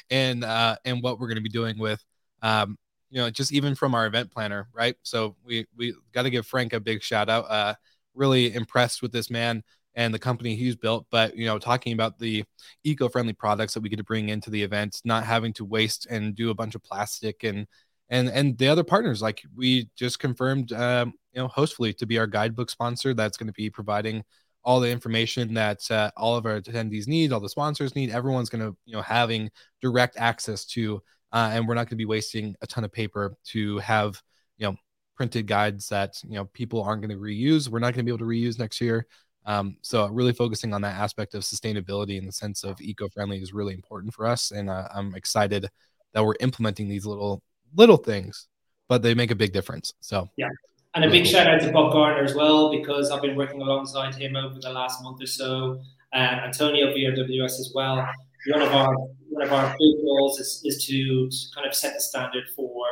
and 0.10 0.44
uh 0.44 0.76
and 0.86 1.02
what 1.02 1.20
we're 1.20 1.28
going 1.28 1.36
to 1.36 1.42
be 1.42 1.50
doing 1.50 1.78
with 1.78 2.04
um 2.42 2.78
you 3.10 3.18
know 3.18 3.30
just 3.30 3.54
even 3.54 3.76
from 3.76 3.94
our 3.94 4.06
event 4.06 4.32
planner 4.32 4.68
right 4.74 4.96
so 5.04 5.36
we 5.46 5.66
we 5.78 5.94
got 6.14 6.24
to 6.24 6.30
give 6.30 6.46
frank 6.46 6.74
a 6.74 6.80
big 6.80 7.02
shout 7.02 7.30
out 7.30 7.46
uh 7.50 7.74
really 8.16 8.54
impressed 8.54 9.02
with 9.02 9.12
this 9.12 9.30
man 9.30 9.64
and 9.96 10.14
the 10.14 10.20
company 10.20 10.56
he's 10.56 10.76
built 10.76 11.06
but 11.12 11.36
you 11.36 11.46
know 11.46 11.58
talking 11.58 11.94
about 11.94 12.20
the 12.20 12.44
eco-friendly 12.84 13.34
products 13.34 13.74
that 13.74 13.82
we 13.82 13.90
get 13.90 13.98
to 13.98 14.04
bring 14.04 14.30
into 14.30 14.50
the 14.50 14.62
event 14.62 15.02
not 15.06 15.24
having 15.24 15.54
to 15.54 15.66
waste 15.66 16.08
and 16.10 16.36
do 16.36 16.50
a 16.50 16.56
bunch 16.56 16.76
of 16.76 16.84
plastic 16.84 17.44
and 17.44 17.68
and 18.10 18.30
and 18.30 18.58
the 18.58 18.68
other 18.68 18.84
partners 18.84 19.22
like 19.22 19.42
we 19.56 19.90
just 19.96 20.20
confirmed 20.20 20.72
um 20.74 21.14
you 21.34 21.42
know 21.42 21.48
hostfully 21.48 21.96
to 21.96 22.06
be 22.06 22.18
our 22.18 22.28
guidebook 22.28 22.70
sponsor 22.70 23.14
that's 23.14 23.38
going 23.38 23.48
to 23.48 23.54
be 23.54 23.70
providing 23.70 24.24
all 24.66 24.80
the 24.80 24.90
information 24.90 25.54
that 25.54 25.90
uh, 25.92 26.10
all 26.18 26.36
of 26.36 26.46
our 26.46 26.60
attendees 26.60 27.08
need, 27.08 27.32
all 27.32 27.40
the 27.40 27.48
sponsors 27.48 27.96
need. 27.96 28.10
Everyone's 28.10 28.50
going 28.50 28.66
to, 28.66 28.76
you 28.86 28.96
know, 28.96 29.02
having 29.02 29.52
direct 29.80 30.18
access 30.18 30.66
to, 30.66 31.02
uh, 31.32 31.52
and 31.54 31.68
we're 31.68 31.76
not 31.76 31.82
going 31.82 31.92
to 31.92 31.96
be 31.96 32.06
wasting 32.06 32.56
a 32.62 32.68
ton 32.68 32.84
of 32.84 32.92
paper 32.92 33.38
to 33.46 33.78
have, 33.78 34.20
you 34.58 34.66
know, 34.66 34.76
printed 35.16 35.48
guides 35.48 35.90
that 35.90 36.22
you 36.28 36.36
know 36.36 36.46
people 36.46 36.84
aren't 36.84 37.02
going 37.02 37.18
to 37.18 37.24
reuse. 37.24 37.70
We're 37.70 37.80
not 37.80 37.94
going 37.94 38.04
to 38.06 38.12
be 38.12 38.12
able 38.12 38.20
to 38.20 38.26
reuse 38.26 38.60
next 38.60 38.82
year. 38.82 39.08
Um, 39.46 39.78
so 39.82 40.08
really 40.08 40.34
focusing 40.34 40.74
on 40.74 40.82
that 40.82 40.96
aspect 40.96 41.36
of 41.36 41.44
sustainability 41.44 42.18
in 42.18 42.26
the 42.26 42.32
sense 42.32 42.64
of 42.64 42.82
eco-friendly 42.82 43.38
is 43.38 43.54
really 43.54 43.76
important 43.76 44.14
for 44.14 44.26
us, 44.26 44.52
and 44.52 44.70
uh, 44.70 44.88
I'm 44.94 45.16
excited 45.16 45.70
that 46.14 46.26
we're 46.26 46.36
implementing 46.40 46.88
these 46.88 47.06
little 47.06 47.44
little 47.76 47.98
things, 47.98 48.48
but 48.88 49.02
they 49.02 49.14
make 49.14 49.32
a 49.32 49.36
big 49.36 49.54
difference. 49.54 49.94
So 50.00 50.30
yeah, 50.38 50.50
and 50.96 51.04
a 51.04 51.10
big 51.10 51.26
shout 51.26 51.46
out 51.46 51.60
to 51.62 51.72
Bob 51.72 51.92
Garner 51.92 52.24
as 52.24 52.34
well, 52.34 52.72
because 52.72 53.12
I've 53.12 53.22
been 53.22 53.36
working 53.36 53.62
alongside 53.62 54.16
him 54.16 54.38
over 54.38 54.58
the 54.60 54.72
last 54.72 55.04
month 55.04 55.22
or 55.22 55.28
so. 55.28 55.82
And 56.14 56.40
Antonio 56.40 56.94
VRWS 56.94 57.60
as 57.60 57.72
well. 57.76 58.08
One 58.48 58.62
of 58.62 58.72
our 58.72 58.96
one 59.30 59.44
of 59.44 59.52
our 59.52 59.76
big 59.78 59.96
goals 60.02 60.40
is, 60.40 60.62
is 60.64 60.86
to, 60.86 61.30
to 61.30 61.38
kind 61.54 61.68
of 61.68 61.76
set 61.76 61.96
the 61.96 62.00
standard 62.00 62.46
for 62.56 62.86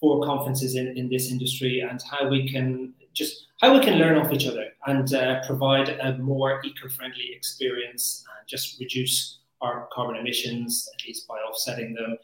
for 0.00 0.24
conferences 0.24 0.76
in, 0.76 0.96
in 0.96 1.08
this 1.08 1.30
industry 1.30 1.80
and 1.80 2.00
how 2.10 2.28
we 2.28 2.48
can 2.48 2.92
just 3.14 3.46
how 3.60 3.74
we 3.74 3.80
can 3.80 3.98
learn 3.98 4.16
off 4.16 4.32
each 4.32 4.46
other 4.46 4.66
and 4.86 5.12
uh, 5.14 5.44
provide 5.46 5.88
a 5.88 6.16
more 6.18 6.60
eco-friendly 6.64 7.30
experience 7.34 8.24
and 8.38 8.48
just 8.48 8.78
reduce 8.78 9.40
our 9.60 9.88
carbon 9.92 10.16
emissions 10.16 10.88
at 10.94 11.04
least 11.06 11.26
by 11.26 11.36
offsetting 11.38 11.94
them 11.94 12.16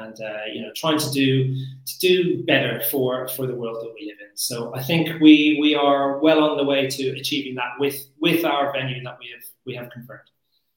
and 0.00 0.16
uh, 0.22 0.44
you 0.52 0.62
know 0.62 0.70
trying 0.74 0.98
to 0.98 1.10
do 1.10 1.54
to 1.86 1.98
do 2.00 2.44
better 2.44 2.82
for 2.90 3.28
for 3.28 3.46
the 3.46 3.54
world 3.54 3.76
that 3.82 3.92
we 3.94 4.06
live 4.06 4.18
in. 4.20 4.36
So 4.36 4.74
I 4.74 4.82
think 4.82 5.20
we 5.20 5.58
we 5.60 5.74
are 5.74 6.18
well 6.20 6.44
on 6.44 6.56
the 6.56 6.64
way 6.64 6.86
to 6.88 7.08
achieving 7.10 7.54
that 7.56 7.72
with 7.78 8.08
with 8.20 8.44
our 8.44 8.72
venue 8.72 9.02
that 9.04 9.18
we 9.18 9.30
have 9.34 9.44
we 9.66 9.74
have 9.74 9.90
confirmed. 9.90 10.28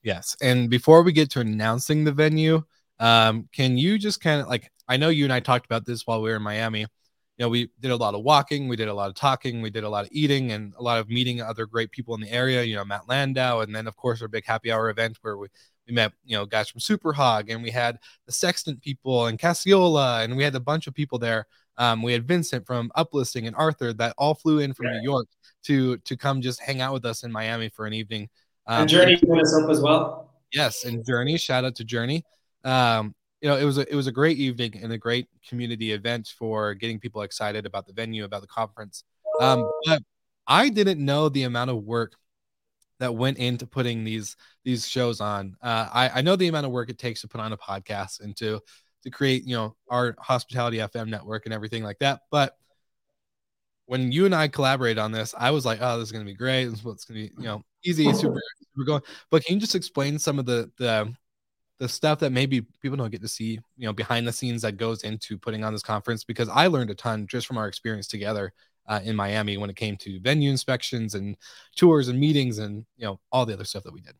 Yes, 0.03 0.35
and 0.41 0.69
before 0.69 1.01
we 1.01 1.11
get 1.11 1.31
to 1.31 1.39
announcing 1.39 2.03
the 2.03 2.11
venue, 2.11 2.63
um, 2.99 3.49
can 3.51 3.77
you 3.77 3.97
just 3.97 4.21
kind 4.21 4.41
of 4.41 4.47
like 4.47 4.71
I 4.87 4.97
know 4.97 5.09
you 5.09 5.23
and 5.23 5.33
I 5.33 5.39
talked 5.39 5.65
about 5.65 5.85
this 5.85 6.05
while 6.05 6.21
we 6.21 6.29
were 6.29 6.37
in 6.37 6.41
Miami. 6.41 6.81
You 6.81 7.43
know, 7.43 7.49
we 7.49 7.69
did 7.81 7.91
a 7.91 7.95
lot 7.97 8.15
of 8.15 8.21
walking, 8.21 8.69
we 8.69 8.77
did 8.77 8.87
a 8.87 8.93
lot 8.93 9.09
of 9.09 9.15
talking, 9.15 9.61
we 9.61 9.69
did 9.69 9.83
a 9.83 9.89
lot 9.89 10.05
of 10.05 10.09
eating, 10.13 10.53
and 10.53 10.73
a 10.77 10.81
lot 10.81 10.99
of 10.99 11.09
meeting 11.09 11.41
other 11.41 11.65
great 11.65 11.91
people 11.91 12.15
in 12.15 12.21
the 12.21 12.31
area. 12.31 12.63
You 12.63 12.75
know, 12.75 12.85
Matt 12.85 13.09
Landau, 13.09 13.59
and 13.59 13.75
then 13.75 13.87
of 13.87 13.97
course 13.97 14.21
our 14.21 14.29
big 14.29 14.45
happy 14.45 14.71
hour 14.71 14.89
event 14.89 15.17
where 15.21 15.37
we 15.37 15.47
we 15.87 15.93
met 15.93 16.13
you 16.23 16.37
know 16.37 16.45
guys 16.45 16.69
from 16.69 16.79
Super 16.79 17.13
Hog, 17.13 17.49
and 17.49 17.61
we 17.61 17.71
had 17.71 17.99
the 18.25 18.31
Sextant 18.31 18.81
people 18.81 19.25
and 19.25 19.37
Cassiola, 19.37 20.23
and 20.23 20.37
we 20.37 20.43
had 20.43 20.55
a 20.55 20.59
bunch 20.59 20.87
of 20.87 20.93
people 20.93 21.19
there. 21.19 21.45
Um, 21.77 22.01
we 22.01 22.13
had 22.13 22.25
Vincent 22.25 22.65
from 22.65 22.89
Uplisting 22.95 23.47
and 23.47 23.55
Arthur 23.57 23.91
that 23.93 24.15
all 24.17 24.33
flew 24.33 24.59
in 24.59 24.73
from 24.73 24.85
yeah. 24.85 24.99
New 24.99 25.03
York 25.03 25.27
to 25.63 25.97
to 25.97 26.15
come 26.15 26.41
just 26.41 26.61
hang 26.61 26.79
out 26.79 26.93
with 26.93 27.05
us 27.05 27.23
in 27.23 27.31
Miami 27.31 27.69
for 27.69 27.85
an 27.85 27.93
evening. 27.93 28.29
Um, 28.67 28.81
and 28.81 28.89
Journey 28.89 29.17
put 29.17 29.41
us 29.41 29.59
up 29.61 29.69
as 29.69 29.81
well. 29.81 30.31
Yes, 30.53 30.85
and 30.85 31.05
Journey, 31.05 31.37
shout 31.37 31.65
out 31.65 31.75
to 31.75 31.83
Journey. 31.83 32.23
Um, 32.65 33.13
you 33.41 33.49
know, 33.49 33.57
it 33.57 33.63
was 33.63 33.77
a 33.77 33.89
it 33.91 33.95
was 33.95 34.07
a 34.07 34.11
great 34.11 34.37
evening 34.37 34.79
and 34.81 34.91
a 34.91 34.97
great 34.97 35.27
community 35.47 35.91
event 35.91 36.33
for 36.37 36.73
getting 36.73 36.99
people 36.99 37.21
excited 37.21 37.65
about 37.65 37.85
the 37.85 37.93
venue, 37.93 38.23
about 38.23 38.41
the 38.41 38.47
conference. 38.47 39.03
Um, 39.39 39.69
but 39.85 40.01
I 40.47 40.69
didn't 40.69 41.03
know 41.03 41.29
the 41.29 41.43
amount 41.43 41.69
of 41.69 41.83
work 41.83 42.13
that 42.99 43.13
went 43.13 43.37
into 43.37 43.67
putting 43.67 44.03
these 44.03 44.35
these 44.63 44.87
shows 44.87 45.21
on. 45.21 45.55
Uh, 45.61 45.87
I, 45.93 46.09
I 46.15 46.21
know 46.21 46.35
the 46.35 46.47
amount 46.47 46.65
of 46.65 46.71
work 46.71 46.89
it 46.89 46.97
takes 46.97 47.21
to 47.21 47.27
put 47.27 47.41
on 47.41 47.53
a 47.53 47.57
podcast 47.57 48.21
and 48.21 48.35
to 48.37 48.59
to 49.03 49.11
create 49.11 49.45
you 49.45 49.55
know 49.55 49.75
our 49.89 50.15
hospitality 50.19 50.77
FM 50.77 51.09
network 51.09 51.45
and 51.45 51.53
everything 51.53 51.83
like 51.83 51.99
that. 51.99 52.21
But 52.31 52.55
when 53.85 54.11
you 54.11 54.25
and 54.25 54.33
I 54.33 54.47
collaborated 54.47 54.97
on 54.97 55.11
this, 55.11 55.35
I 55.37 55.51
was 55.51 55.65
like, 55.65 55.79
oh, 55.81 55.99
this 55.99 56.07
is 56.07 56.11
gonna 56.11 56.25
be 56.25 56.33
great. 56.33 56.65
This 56.65 56.79
is 56.79 56.85
what's 56.85 57.05
gonna 57.05 57.19
be 57.19 57.31
you 57.37 57.43
know 57.43 57.61
easy, 57.83 58.11
super, 58.13 58.41
super 58.73 58.85
going. 58.85 59.01
But 59.29 59.45
can 59.45 59.55
you 59.55 59.61
just 59.61 59.75
explain 59.75 60.17
some 60.17 60.39
of 60.39 60.45
the 60.45 60.71
the 60.77 61.13
the 61.77 61.89
stuff 61.89 62.19
that 62.19 62.31
maybe 62.31 62.61
people 62.81 62.97
don't 62.97 63.11
get 63.11 63.21
to 63.21 63.27
see, 63.27 63.59
you 63.77 63.85
know, 63.85 63.93
behind 63.93 64.27
the 64.27 64.31
scenes 64.31 64.61
that 64.61 64.77
goes 64.77 65.03
into 65.03 65.37
putting 65.37 65.63
on 65.63 65.73
this 65.73 65.83
conference? 65.83 66.23
Because 66.23 66.49
I 66.49 66.67
learned 66.67 66.89
a 66.89 66.95
ton 66.95 67.27
just 67.27 67.47
from 67.47 67.57
our 67.57 67.67
experience 67.67 68.07
together 68.07 68.53
uh, 68.87 69.01
in 69.03 69.15
Miami 69.15 69.57
when 69.57 69.69
it 69.69 69.75
came 69.75 69.97
to 69.97 70.19
venue 70.19 70.49
inspections 70.49 71.15
and 71.15 71.37
tours 71.75 72.07
and 72.07 72.19
meetings 72.19 72.59
and 72.59 72.85
you 72.97 73.05
know 73.05 73.19
all 73.31 73.45
the 73.45 73.53
other 73.53 73.65
stuff 73.65 73.83
that 73.83 73.93
we 73.93 74.01
did. 74.01 74.15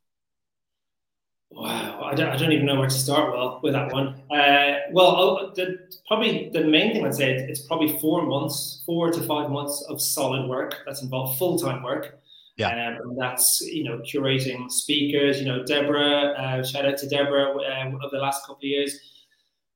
Wow, 1.51 2.01
I 2.03 2.15
don't, 2.15 2.27
I 2.29 2.37
don't 2.37 2.51
even 2.51 2.65
know 2.65 2.75
where 2.75 2.89
to 2.89 2.93
start. 2.93 3.31
Well, 3.31 3.61
with 3.63 3.73
that 3.73 3.93
one, 3.93 4.21
uh, 4.29 4.79
well, 4.91 5.53
the, 5.55 5.77
probably 6.07 6.49
the 6.49 6.65
main 6.65 6.91
thing 6.91 7.05
I'd 7.05 7.15
say 7.15 7.33
it's 7.33 7.61
probably 7.61 7.97
four 7.99 8.23
months, 8.23 8.83
four 8.85 9.11
to 9.11 9.21
five 9.23 9.49
months 9.49 9.81
of 9.87 10.01
solid 10.01 10.49
work 10.49 10.81
that's 10.85 11.01
involved 11.01 11.37
full 11.37 11.57
time 11.57 11.81
work. 11.81 12.19
Yeah, 12.57 12.69
um, 12.69 13.09
and 13.09 13.17
that's 13.19 13.61
you 13.61 13.83
know 13.83 13.99
curating 13.99 14.71
speakers. 14.71 15.39
You 15.39 15.45
know, 15.45 15.63
Deborah, 15.63 16.33
uh, 16.37 16.63
shout 16.63 16.85
out 16.85 16.97
to 16.99 17.07
Deborah 17.07 17.51
uh, 17.51 17.87
over 17.87 18.09
the 18.11 18.19
last 18.19 18.41
couple 18.41 18.57
of 18.57 18.63
years. 18.63 18.97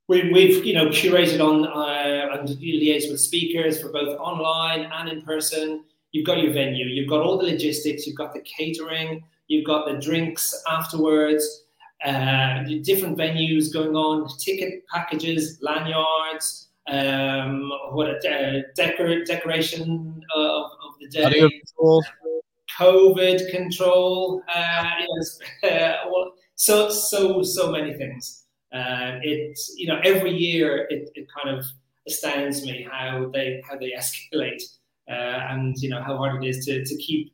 We, 0.07 0.21
have 0.21 0.65
you 0.65 0.73
know 0.73 0.87
curated 0.87 1.39
on 1.39 1.67
uh, 1.67 2.39
and 2.39 2.47
liaised 2.47 3.11
with 3.11 3.19
speakers 3.19 3.81
for 3.81 3.91
both 3.91 4.17
online 4.17 4.89
and 4.93 5.09
in 5.09 5.21
person. 5.23 5.83
You've 6.11 6.25
got 6.25 6.41
your 6.41 6.53
venue, 6.53 6.85
you've 6.85 7.09
got 7.09 7.21
all 7.21 7.37
the 7.37 7.45
logistics, 7.45 8.07
you've 8.07 8.17
got 8.17 8.33
the 8.33 8.41
catering, 8.41 9.23
you've 9.47 9.65
got 9.65 9.85
the 9.85 9.99
drinks 9.99 10.59
afterwards, 10.67 11.65
uh, 12.03 12.63
different 12.81 13.15
venues 13.15 13.71
going 13.71 13.95
on, 13.95 14.27
ticket 14.39 14.87
packages, 14.87 15.59
lanyards, 15.61 16.69
um, 16.87 17.71
what 17.91 18.09
a 18.09 18.15
uh, 18.15 18.61
decor- 18.75 19.23
decoration 19.23 20.23
of, 20.35 20.65
of 20.65 20.93
the 20.99 21.07
day, 21.09 21.39
control. 21.39 22.03
COVID 22.79 23.51
control, 23.51 24.41
uh, 24.53 24.83
so 26.55 26.89
so 26.89 27.43
so 27.43 27.71
many 27.71 27.93
things. 27.93 28.45
Uh, 28.73 29.19
it's 29.23 29.73
you 29.77 29.87
know 29.87 29.99
every 30.03 30.31
year 30.31 30.87
it, 30.89 31.09
it 31.15 31.27
kind 31.35 31.57
of 31.57 31.65
astounds 32.07 32.63
me 32.63 32.87
how 32.89 33.29
they 33.33 33.61
how 33.67 33.77
they 33.77 33.91
escalate 33.97 34.61
uh, 35.09 35.47
and 35.49 35.75
you 35.77 35.89
know 35.89 36.01
how 36.01 36.15
hard 36.17 36.43
it 36.43 36.47
is 36.47 36.65
to, 36.65 36.85
to 36.85 36.95
keep 36.97 37.33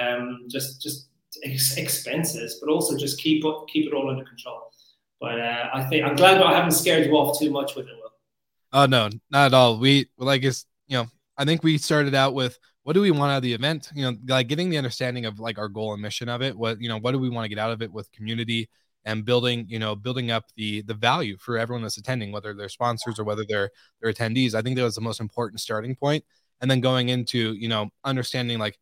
um, 0.00 0.46
just 0.48 0.82
just 0.82 1.08
ex- 1.44 1.76
expenses, 1.76 2.58
but 2.60 2.70
also 2.70 2.96
just 2.96 3.20
keep 3.20 3.44
keep 3.68 3.86
it 3.86 3.94
all 3.94 4.10
under 4.10 4.24
control. 4.24 4.72
But 5.20 5.38
uh, 5.40 5.68
I 5.74 5.84
think 5.84 6.04
I'm 6.04 6.16
glad 6.16 6.40
I 6.40 6.54
haven't 6.54 6.72
scared 6.72 7.06
you 7.06 7.12
off 7.12 7.38
too 7.38 7.50
much 7.50 7.76
with 7.76 7.86
it. 7.86 7.94
Oh 8.72 8.86
no, 8.86 9.08
not 9.30 9.46
at 9.46 9.54
all. 9.54 9.78
We 9.78 10.08
like 10.16 10.44
it's 10.44 10.64
you 10.86 10.96
know 10.96 11.06
I 11.36 11.44
think 11.44 11.62
we 11.62 11.78
started 11.78 12.14
out 12.14 12.34
with 12.34 12.58
what 12.82 12.94
do 12.94 13.00
we 13.00 13.10
want 13.10 13.32
out 13.32 13.38
of 13.38 13.42
the 13.42 13.52
event? 13.52 13.90
You 13.94 14.10
know, 14.10 14.16
like 14.26 14.48
getting 14.48 14.70
the 14.70 14.78
understanding 14.78 15.26
of 15.26 15.38
like 15.38 15.58
our 15.58 15.68
goal 15.68 15.92
and 15.92 16.02
mission 16.02 16.28
of 16.28 16.42
it. 16.42 16.56
What 16.56 16.80
you 16.80 16.88
know, 16.88 16.98
what 16.98 17.12
do 17.12 17.18
we 17.18 17.28
want 17.28 17.44
to 17.44 17.48
get 17.48 17.58
out 17.58 17.72
of 17.72 17.82
it 17.82 17.92
with 17.92 18.10
community? 18.12 18.68
and 19.04 19.24
building 19.24 19.66
you 19.68 19.78
know 19.78 19.96
building 19.96 20.30
up 20.30 20.44
the 20.56 20.82
the 20.82 20.94
value 20.94 21.36
for 21.38 21.56
everyone 21.58 21.82
that's 21.82 21.96
attending 21.96 22.32
whether 22.32 22.54
they're 22.54 22.68
sponsors 22.68 23.18
or 23.18 23.24
whether 23.24 23.44
they're 23.48 23.70
they're 24.00 24.12
attendees 24.12 24.54
i 24.54 24.62
think 24.62 24.76
that 24.76 24.82
was 24.82 24.94
the 24.94 25.00
most 25.00 25.20
important 25.20 25.60
starting 25.60 25.94
point 25.94 26.24
and 26.60 26.70
then 26.70 26.80
going 26.80 27.08
into 27.08 27.54
you 27.54 27.68
know 27.68 27.88
understanding 28.04 28.58
like 28.58 28.78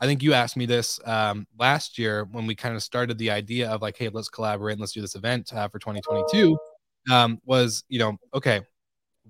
i 0.00 0.06
think 0.06 0.22
you 0.22 0.34
asked 0.34 0.56
me 0.56 0.66
this 0.66 1.00
um, 1.06 1.46
last 1.58 1.98
year 1.98 2.28
when 2.32 2.46
we 2.46 2.54
kind 2.54 2.74
of 2.74 2.82
started 2.82 3.16
the 3.18 3.30
idea 3.30 3.70
of 3.70 3.82
like 3.82 3.96
hey 3.96 4.08
let's 4.08 4.28
collaborate 4.28 4.72
and 4.72 4.80
let's 4.80 4.92
do 4.92 5.00
this 5.00 5.14
event 5.14 5.52
uh, 5.54 5.68
for 5.68 5.78
2022 5.78 6.56
um, 7.10 7.40
was 7.44 7.84
you 7.88 7.98
know 7.98 8.16
okay 8.34 8.60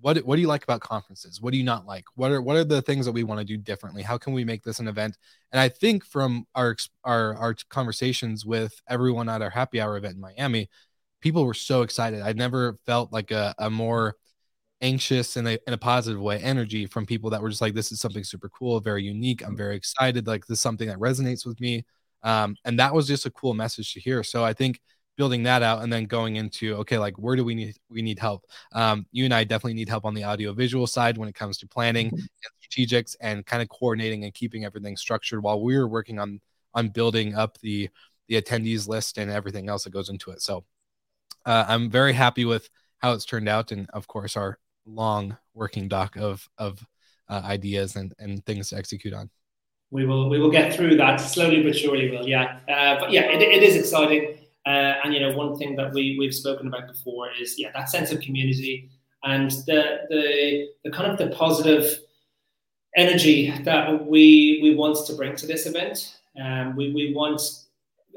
what 0.00 0.18
what 0.18 0.36
do 0.36 0.42
you 0.42 0.48
like 0.48 0.64
about 0.64 0.80
conferences? 0.80 1.40
What 1.40 1.52
do 1.52 1.58
you 1.58 1.64
not 1.64 1.86
like? 1.86 2.04
What 2.14 2.32
are 2.32 2.42
what 2.42 2.56
are 2.56 2.64
the 2.64 2.82
things 2.82 3.06
that 3.06 3.12
we 3.12 3.24
want 3.24 3.40
to 3.40 3.44
do 3.44 3.56
differently? 3.56 4.02
How 4.02 4.18
can 4.18 4.32
we 4.32 4.44
make 4.44 4.62
this 4.62 4.80
an 4.80 4.88
event? 4.88 5.16
And 5.52 5.60
i 5.60 5.68
think 5.68 6.04
from 6.04 6.46
our 6.54 6.76
our 7.04 7.36
our 7.36 7.54
conversations 7.68 8.44
with 8.46 8.80
everyone 8.88 9.28
at 9.28 9.42
our 9.42 9.50
happy 9.50 9.80
hour 9.80 9.96
event 9.96 10.14
in 10.14 10.20
miami 10.20 10.68
people 11.22 11.46
were 11.46 11.54
so 11.54 11.82
excited. 11.82 12.20
I 12.20 12.32
never 12.32 12.78
felt 12.84 13.12
like 13.12 13.30
a, 13.30 13.54
a 13.58 13.70
more 13.70 14.16
anxious 14.82 15.36
in 15.36 15.46
a, 15.46 15.58
in 15.66 15.72
a 15.72 15.78
positive 15.78 16.20
way 16.20 16.40
energy 16.40 16.86
from 16.86 17.06
people 17.06 17.30
that 17.30 17.40
were 17.40 17.48
just 17.48 17.62
like 17.62 17.72
this 17.72 17.92
is 17.92 18.00
something 18.00 18.24
super 18.24 18.48
cool 18.48 18.80
very 18.80 19.04
unique 19.04 19.40
i'm 19.46 19.56
very 19.56 19.76
excited 19.76 20.26
like 20.26 20.44
this 20.44 20.58
is 20.58 20.60
something 20.60 20.88
that 20.88 20.98
resonates 20.98 21.46
with 21.46 21.60
me. 21.60 21.84
Um, 22.24 22.56
and 22.64 22.78
that 22.80 22.92
was 22.92 23.06
just 23.06 23.24
a 23.24 23.30
cool 23.30 23.54
message 23.54 23.94
to 23.94 24.00
hear. 24.00 24.22
So 24.24 24.44
i 24.44 24.52
think 24.52 24.80
building 25.16 25.42
that 25.42 25.62
out 25.62 25.82
and 25.82 25.92
then 25.92 26.04
going 26.04 26.36
into 26.36 26.74
okay 26.76 26.98
like 26.98 27.16
where 27.18 27.36
do 27.36 27.44
we 27.44 27.54
need 27.54 27.76
we 27.90 28.02
need 28.02 28.18
help? 28.18 28.44
Um, 28.72 29.06
you 29.12 29.24
and 29.24 29.34
i 29.34 29.44
definitely 29.44 29.74
need 29.74 29.88
help 29.88 30.04
on 30.04 30.14
the 30.14 30.24
audio 30.24 30.52
visual 30.52 30.86
side 30.86 31.18
when 31.18 31.28
it 31.28 31.34
comes 31.34 31.58
to 31.58 31.66
planning 31.66 32.06
mm-hmm. 32.06 32.16
and 32.16 32.28
strategics 32.62 33.16
and 33.20 33.44
kind 33.44 33.62
of 33.62 33.68
coordinating 33.68 34.24
and 34.24 34.34
keeping 34.34 34.64
everything 34.64 34.96
structured 34.96 35.42
while 35.42 35.60
we 35.62 35.76
were 35.76 35.88
working 35.88 36.18
on 36.18 36.40
on 36.74 36.88
building 36.88 37.34
up 37.34 37.58
the 37.58 37.88
the 38.28 38.40
attendees 38.40 38.88
list 38.88 39.18
and 39.18 39.30
everything 39.30 39.68
else 39.68 39.84
that 39.84 39.90
goes 39.90 40.08
into 40.08 40.30
it. 40.30 40.40
So 40.40 40.64
uh, 41.44 41.64
i'm 41.68 41.90
very 41.90 42.12
happy 42.12 42.44
with 42.44 42.68
how 42.98 43.12
it's 43.12 43.24
turned 43.24 43.48
out 43.48 43.72
and 43.72 43.90
of 43.92 44.06
course 44.06 44.36
our 44.36 44.58
long 44.86 45.36
working 45.54 45.88
doc 45.88 46.16
of 46.16 46.48
of 46.58 46.84
uh, 47.28 47.42
ideas 47.44 47.96
and 47.96 48.14
and 48.18 48.44
things 48.46 48.70
to 48.70 48.76
execute 48.76 49.14
on. 49.14 49.30
We 49.90 50.06
will 50.06 50.28
we 50.28 50.38
will 50.38 50.50
get 50.50 50.74
through 50.74 50.96
that 50.96 51.16
slowly 51.16 51.62
but 51.62 51.76
surely 51.76 52.10
will 52.10 52.28
yeah. 52.28 52.60
Uh, 52.68 53.00
but 53.00 53.12
yeah 53.12 53.22
it, 53.22 53.42
it 53.42 53.62
is 53.62 53.76
exciting 53.76 54.38
uh, 54.66 54.94
and 55.04 55.12
you 55.12 55.20
know, 55.20 55.36
one 55.36 55.56
thing 55.56 55.74
that 55.76 55.92
we 55.92 56.16
we've 56.18 56.34
spoken 56.34 56.68
about 56.68 56.86
before 56.86 57.28
is 57.40 57.56
yeah, 57.58 57.70
that 57.74 57.90
sense 57.90 58.12
of 58.12 58.20
community 58.20 58.88
and 59.24 59.50
the 59.66 60.00
the 60.08 60.68
the 60.84 60.90
kind 60.90 61.10
of 61.10 61.18
the 61.18 61.34
positive 61.34 61.98
energy 62.96 63.50
that 63.64 64.06
we 64.06 64.60
we 64.62 64.74
want 64.74 65.04
to 65.06 65.14
bring 65.14 65.34
to 65.36 65.46
this 65.46 65.66
event. 65.66 66.18
Um, 66.40 66.76
we 66.76 66.92
we 66.92 67.12
want 67.12 67.40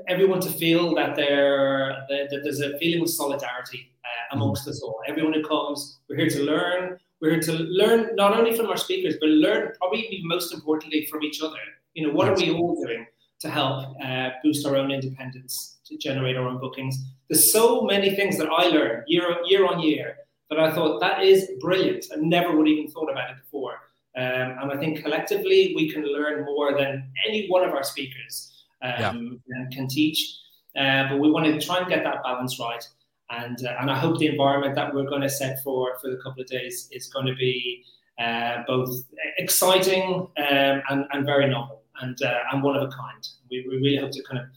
everyone 0.08 0.40
to 0.42 0.50
feel 0.50 0.94
that 0.96 1.16
there 1.16 2.06
that, 2.10 2.42
there's 2.44 2.62
a 2.62 2.78
feeling 2.78 3.02
of 3.02 3.10
solidarity 3.10 3.92
uh, 4.04 4.36
amongst 4.36 4.68
us 4.68 4.82
all. 4.82 5.02
Everyone 5.08 5.34
who 5.34 5.44
comes, 5.44 6.00
we're 6.10 6.18
here 6.18 6.30
to 6.30 6.44
learn. 6.44 7.00
We're 7.22 7.32
here 7.32 7.42
to 7.44 7.54
learn 7.54 8.16
not 8.16 8.38
only 8.38 8.56
from 8.56 8.68
our 8.68 8.78
speakers, 8.78 9.16
but 9.20 9.30
learn 9.30 9.72
probably 9.80 10.22
most 10.24 10.54
importantly 10.54 11.08
from 11.10 11.24
each 11.24 11.42
other. 11.42 11.58
You 11.94 12.08
know, 12.08 12.14
what 12.14 12.28
That's 12.28 12.42
are 12.44 12.46
we 12.46 12.52
all 12.52 12.76
doing 12.76 13.08
to 13.40 13.50
help 13.50 13.96
uh, 14.04 14.30
boost 14.44 14.66
our 14.66 14.76
own 14.76 14.92
independence? 14.92 15.76
to 15.86 15.98
generate 15.98 16.36
our 16.36 16.48
own 16.48 16.60
bookings. 16.60 17.04
There's 17.30 17.52
so 17.52 17.82
many 17.82 18.16
things 18.16 18.38
that 18.38 18.50
I 18.50 18.68
learn 18.68 19.04
year 19.08 19.38
year 19.46 19.66
on 19.66 19.80
year 19.80 20.18
that 20.50 20.60
I 20.60 20.72
thought 20.72 21.00
that 21.00 21.24
is 21.24 21.50
brilliant. 21.60 22.06
I 22.12 22.18
never 22.18 22.56
would 22.56 22.68
have 22.68 22.78
even 22.78 22.92
thought 22.92 23.12
about 23.12 23.32
it 23.32 23.38
before. 23.38 23.74
Um, 24.18 24.58
and 24.62 24.72
I 24.72 24.78
think 24.78 25.04
collectively 25.04 25.74
we 25.76 25.92
can 25.92 26.04
learn 26.06 26.46
more 26.46 26.78
than 26.78 27.12
any 27.28 27.48
one 27.48 27.68
of 27.68 27.74
our 27.74 27.84
speakers 27.84 28.64
um, 28.82 29.42
yeah. 29.48 29.66
can 29.72 29.88
teach. 29.88 30.38
Uh, 30.76 31.10
but 31.10 31.20
we 31.20 31.32
want 31.32 31.46
to 31.46 31.66
try 31.66 31.80
and 31.80 31.88
get 31.88 32.04
that 32.04 32.24
balance 32.24 32.60
right. 32.60 32.84
And, 33.32 33.58
uh, 33.66 33.74
and 33.80 33.90
I 33.90 33.98
hope 33.98 34.20
the 34.20 34.28
environment 34.28 34.76
that 34.76 34.94
we're 34.94 35.10
going 35.10 35.22
to 35.22 35.30
set 35.30 35.62
for 35.64 35.98
for 36.00 36.12
the 36.12 36.18
couple 36.18 36.42
of 36.42 36.48
days 36.48 36.88
is 36.92 37.08
going 37.08 37.26
to 37.26 37.36
be 37.36 37.84
uh, 38.20 38.64
both 38.68 39.04
exciting 39.38 40.28
um, 40.38 40.82
and, 40.90 41.06
and 41.12 41.26
very 41.26 41.50
novel 41.50 41.85
and, 42.02 42.22
uh, 42.22 42.40
and 42.52 42.64
one 42.64 42.76
of 42.76 42.84
a 42.84 42.88
kind. 42.88 43.28
We, 43.50 43.66
we 43.70 43.78
really 43.78 43.98
hope 43.98 44.12
to 44.12 44.24
kind 44.24 44.42
of 44.42 44.48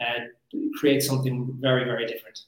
uh, 0.00 0.24
create 0.78 1.02
something 1.02 1.56
very, 1.60 1.84
very 1.84 2.06
different. 2.06 2.40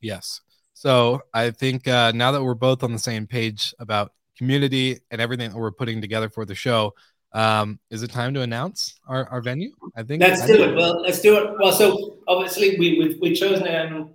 Yes. 0.00 0.40
So 0.74 1.22
I 1.34 1.50
think 1.50 1.88
uh, 1.88 2.12
now 2.14 2.30
that 2.32 2.42
we're 2.42 2.54
both 2.54 2.82
on 2.82 2.92
the 2.92 2.98
same 2.98 3.26
page 3.26 3.74
about 3.78 4.12
community 4.36 5.00
and 5.10 5.20
everything 5.20 5.50
that 5.50 5.58
we're 5.58 5.72
putting 5.72 6.00
together 6.00 6.28
for 6.28 6.44
the 6.44 6.54
show, 6.54 6.94
um, 7.32 7.78
is 7.90 8.02
it 8.02 8.10
time 8.10 8.32
to 8.34 8.42
announce 8.42 8.98
our, 9.06 9.28
our 9.28 9.40
venue? 9.40 9.72
I 9.96 10.02
think 10.02 10.22
let's 10.22 10.42
I 10.42 10.46
do 10.46 10.52
think... 10.54 10.70
it. 10.70 10.76
Well, 10.76 11.02
let's 11.02 11.20
do 11.20 11.36
it. 11.36 11.54
Well, 11.58 11.72
so 11.72 12.18
obviously 12.28 12.78
we, 12.78 12.98
we've, 12.98 13.20
we've 13.20 13.36
chosen 13.36 13.66
um, 13.68 14.10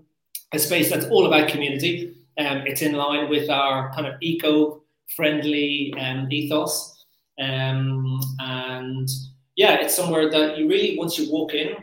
a 0.54 0.60
space 0.60 0.90
that's 0.90 1.06
all 1.06 1.26
about 1.26 1.50
community. 1.50 2.16
Um, 2.40 2.64
it's 2.66 2.82
in 2.82 2.94
line 2.94 3.30
with 3.30 3.50
our 3.50 3.94
kind 3.94 4.08
of 4.08 4.16
eco-friendly 4.22 5.94
um, 6.00 6.28
ethos, 6.32 7.06
um, 7.40 8.20
and 8.40 9.10
yeah, 9.56 9.82
it's 9.82 9.96
somewhere 9.96 10.30
that 10.30 10.58
you 10.58 10.68
really 10.68 10.98
once 10.98 11.18
you 11.18 11.32
walk 11.32 11.54
in, 11.54 11.76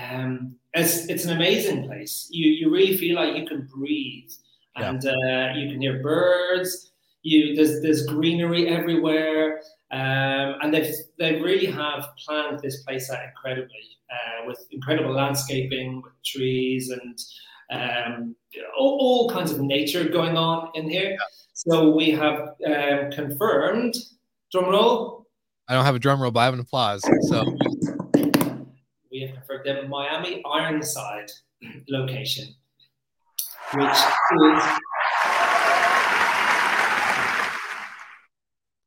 um, 0.00 0.54
it's 0.74 1.06
it's 1.06 1.24
an 1.24 1.36
amazing 1.36 1.86
place. 1.86 2.28
You 2.30 2.50
you 2.50 2.70
really 2.70 2.96
feel 2.96 3.16
like 3.16 3.36
you 3.36 3.46
can 3.46 3.68
breathe, 3.74 4.30
and 4.76 5.02
yeah. 5.02 5.50
uh, 5.52 5.56
you 5.56 5.70
can 5.70 5.80
hear 5.80 6.02
birds. 6.02 6.92
You 7.22 7.54
there's 7.56 7.82
there's 7.82 8.06
greenery 8.06 8.68
everywhere, 8.68 9.60
um, 9.90 10.56
and 10.62 10.72
they've 10.72 10.94
they 11.18 11.40
really 11.40 11.66
have 11.66 12.08
planned 12.24 12.60
this 12.60 12.82
place 12.84 13.10
out 13.10 13.24
incredibly 13.24 13.98
uh, 14.10 14.46
with 14.46 14.64
incredible 14.70 15.12
landscaping, 15.12 16.02
with 16.02 16.12
trees 16.24 16.90
and 16.90 17.18
um, 17.72 18.34
all, 18.76 18.98
all, 19.00 19.30
kinds 19.30 19.52
of 19.52 19.60
nature 19.60 20.08
going 20.08 20.36
on 20.36 20.70
in 20.74 20.90
here. 20.90 21.10
Yeah. 21.10 21.16
So 21.52 21.90
we 21.90 22.10
have 22.10 22.54
um, 22.66 23.10
confirmed. 23.12 23.94
Drum 24.50 24.70
roll. 24.70 25.19
I 25.70 25.74
don't 25.74 25.84
have 25.84 25.94
a 25.94 26.00
drum 26.00 26.20
roll, 26.20 26.32
but 26.32 26.40
I 26.40 26.46
have 26.46 26.54
an 26.54 26.58
applause. 26.58 27.00
So 27.28 27.44
we 29.08 29.20
have 29.20 29.46
for 29.46 29.62
the 29.64 29.86
Miami 29.86 30.42
Ironside 30.44 31.30
location, 31.88 32.56
which 33.74 33.88
is 33.88 34.64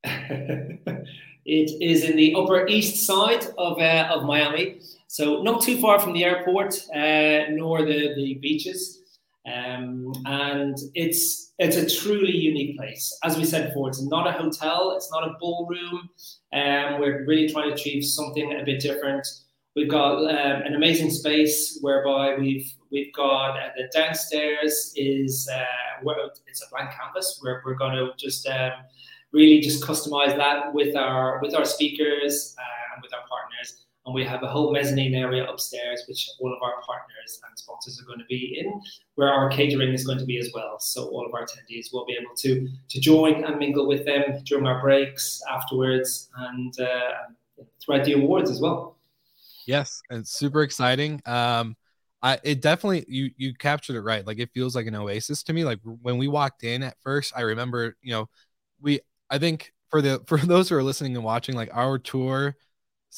it 1.46 1.82
is 1.82 2.04
in 2.04 2.18
the 2.18 2.36
upper 2.36 2.68
east 2.68 3.06
side 3.06 3.46
of, 3.58 3.80
uh, 3.80 4.10
of 4.12 4.26
Miami, 4.26 4.82
so 5.08 5.42
not 5.42 5.62
too 5.62 5.80
far 5.80 6.02
from 6.02 6.12
the 6.12 6.26
airport 6.26 6.76
uh, 6.94 7.50
nor 7.52 7.86
the, 7.86 8.14
the 8.14 8.34
beaches. 8.42 9.03
Um, 9.46 10.14
and 10.26 10.78
it's 10.96 11.54
it's 11.60 11.76
a 11.76 11.90
truly 12.02 12.36
unique 12.36 12.78
place. 12.78 13.18
As 13.24 13.38
we 13.38 13.44
said 13.46 13.68
before, 13.68 13.90
it's 13.90 14.02
not 14.02 14.28
a 14.28 14.32
hotel, 14.32 14.94
it's 14.96 15.12
not 15.12 15.28
a 15.28 15.36
ballroom. 15.40 16.10
Um, 16.54 17.00
we're 17.00 17.26
really 17.26 17.50
trying 17.50 17.68
to 17.68 17.74
achieve 17.74 18.06
something 18.06 18.58
a 18.60 18.64
bit 18.64 18.80
different. 18.80 19.28
We've 19.76 19.90
got 19.90 20.20
um, 20.20 20.62
an 20.62 20.76
amazing 20.76 21.10
space 21.10 21.80
whereby 21.82 22.36
we've 22.36 22.72
we've 22.92 23.14
got 23.14 23.58
uh, 23.58 23.70
the 23.76 23.90
downstairs 23.94 24.94
is 24.96 25.50
uh, 25.54 26.12
it's 26.48 26.64
a 26.64 26.70
blank 26.70 26.92
canvas 26.92 27.40
where 27.42 27.62
we're 27.66 27.76
going 27.76 27.96
to 27.96 28.12
just 28.18 28.48
um, 28.48 28.72
really 29.32 29.60
just 29.60 29.84
customize 29.84 30.38
that 30.38 30.74
with 30.74 30.96
our 30.96 31.42
with 31.42 31.54
our 31.54 31.66
speakers 31.66 32.56
uh, 32.58 32.96
and 32.96 33.04
with 33.04 33.14
our 33.14 33.28
partners. 33.28 33.86
And 34.06 34.14
we 34.14 34.26
have 34.26 34.44
a 34.44 34.48
whole 34.48 34.74
mezzanine 34.74 35.16
area 35.16 35.46
upstairs, 35.50 36.04
which 36.08 36.30
all 36.40 36.54
of 36.54 36.62
our 36.62 36.82
partners 36.82 37.40
and 37.48 37.58
sponsors 37.58 38.02
are 38.02 38.06
going 38.06 38.20
to 38.20 38.26
be 38.26 38.60
in, 38.60 38.82
where 39.16 39.30
our 39.30 39.50
catering 39.50 39.94
is 39.94 40.06
going 40.06 40.20
to 40.20 40.26
be 40.26 40.38
as 40.40 40.52
well. 40.54 40.78
So 40.80 41.06
all 41.08 41.26
of 41.26 41.34
our 41.34 41.46
attendees 41.46 41.94
will 41.94 42.06
be 42.06 42.18
able 42.22 42.36
to 42.38 42.68
to 42.90 43.00
join 43.00 43.46
and 43.46 43.58
mingle 43.58 43.88
with 43.88 44.06
them 44.06 44.24
during 44.44 44.68
our 44.68 44.82
breaks, 44.82 45.42
afterwards, 45.50 46.30
and 46.38 46.78
uh, 46.82 47.64
throughout 47.82 48.04
the 48.04 48.14
awards 48.14 48.52
as 48.52 48.60
well. 48.60 48.98
Yes, 49.66 50.02
it's 50.10 50.38
super 50.38 50.64
exciting. 50.64 51.22
Um, 51.26 51.78
I 52.22 52.40
it 52.44 52.62
definitely 52.62 53.06
you 53.08 53.32
you 53.38 53.54
captured 53.54 53.96
it 53.96 54.02
right. 54.02 54.26
Like 54.26 54.40
it 54.40 54.52
feels 54.54 54.76
like 54.76 54.88
an 54.88 54.96
oasis 54.96 55.44
to 55.44 55.54
me. 55.54 55.64
Like 55.64 55.80
when 55.84 56.18
we 56.18 56.28
walked 56.28 56.64
in 56.64 56.84
at 56.84 56.98
first, 57.02 57.34
I 57.36 57.42
remember 57.42 57.96
you 58.02 58.12
know 58.12 58.30
we 58.82 59.02
I 59.30 59.40
think 59.40 59.74
for 59.90 60.02
the 60.02 60.22
for 60.28 60.38
those 60.38 60.70
who 60.70 60.76
are 60.76 60.84
listening 60.84 61.16
and 61.16 61.26
watching, 61.26 61.56
like 61.56 61.70
our 61.74 62.00
tour 62.00 62.56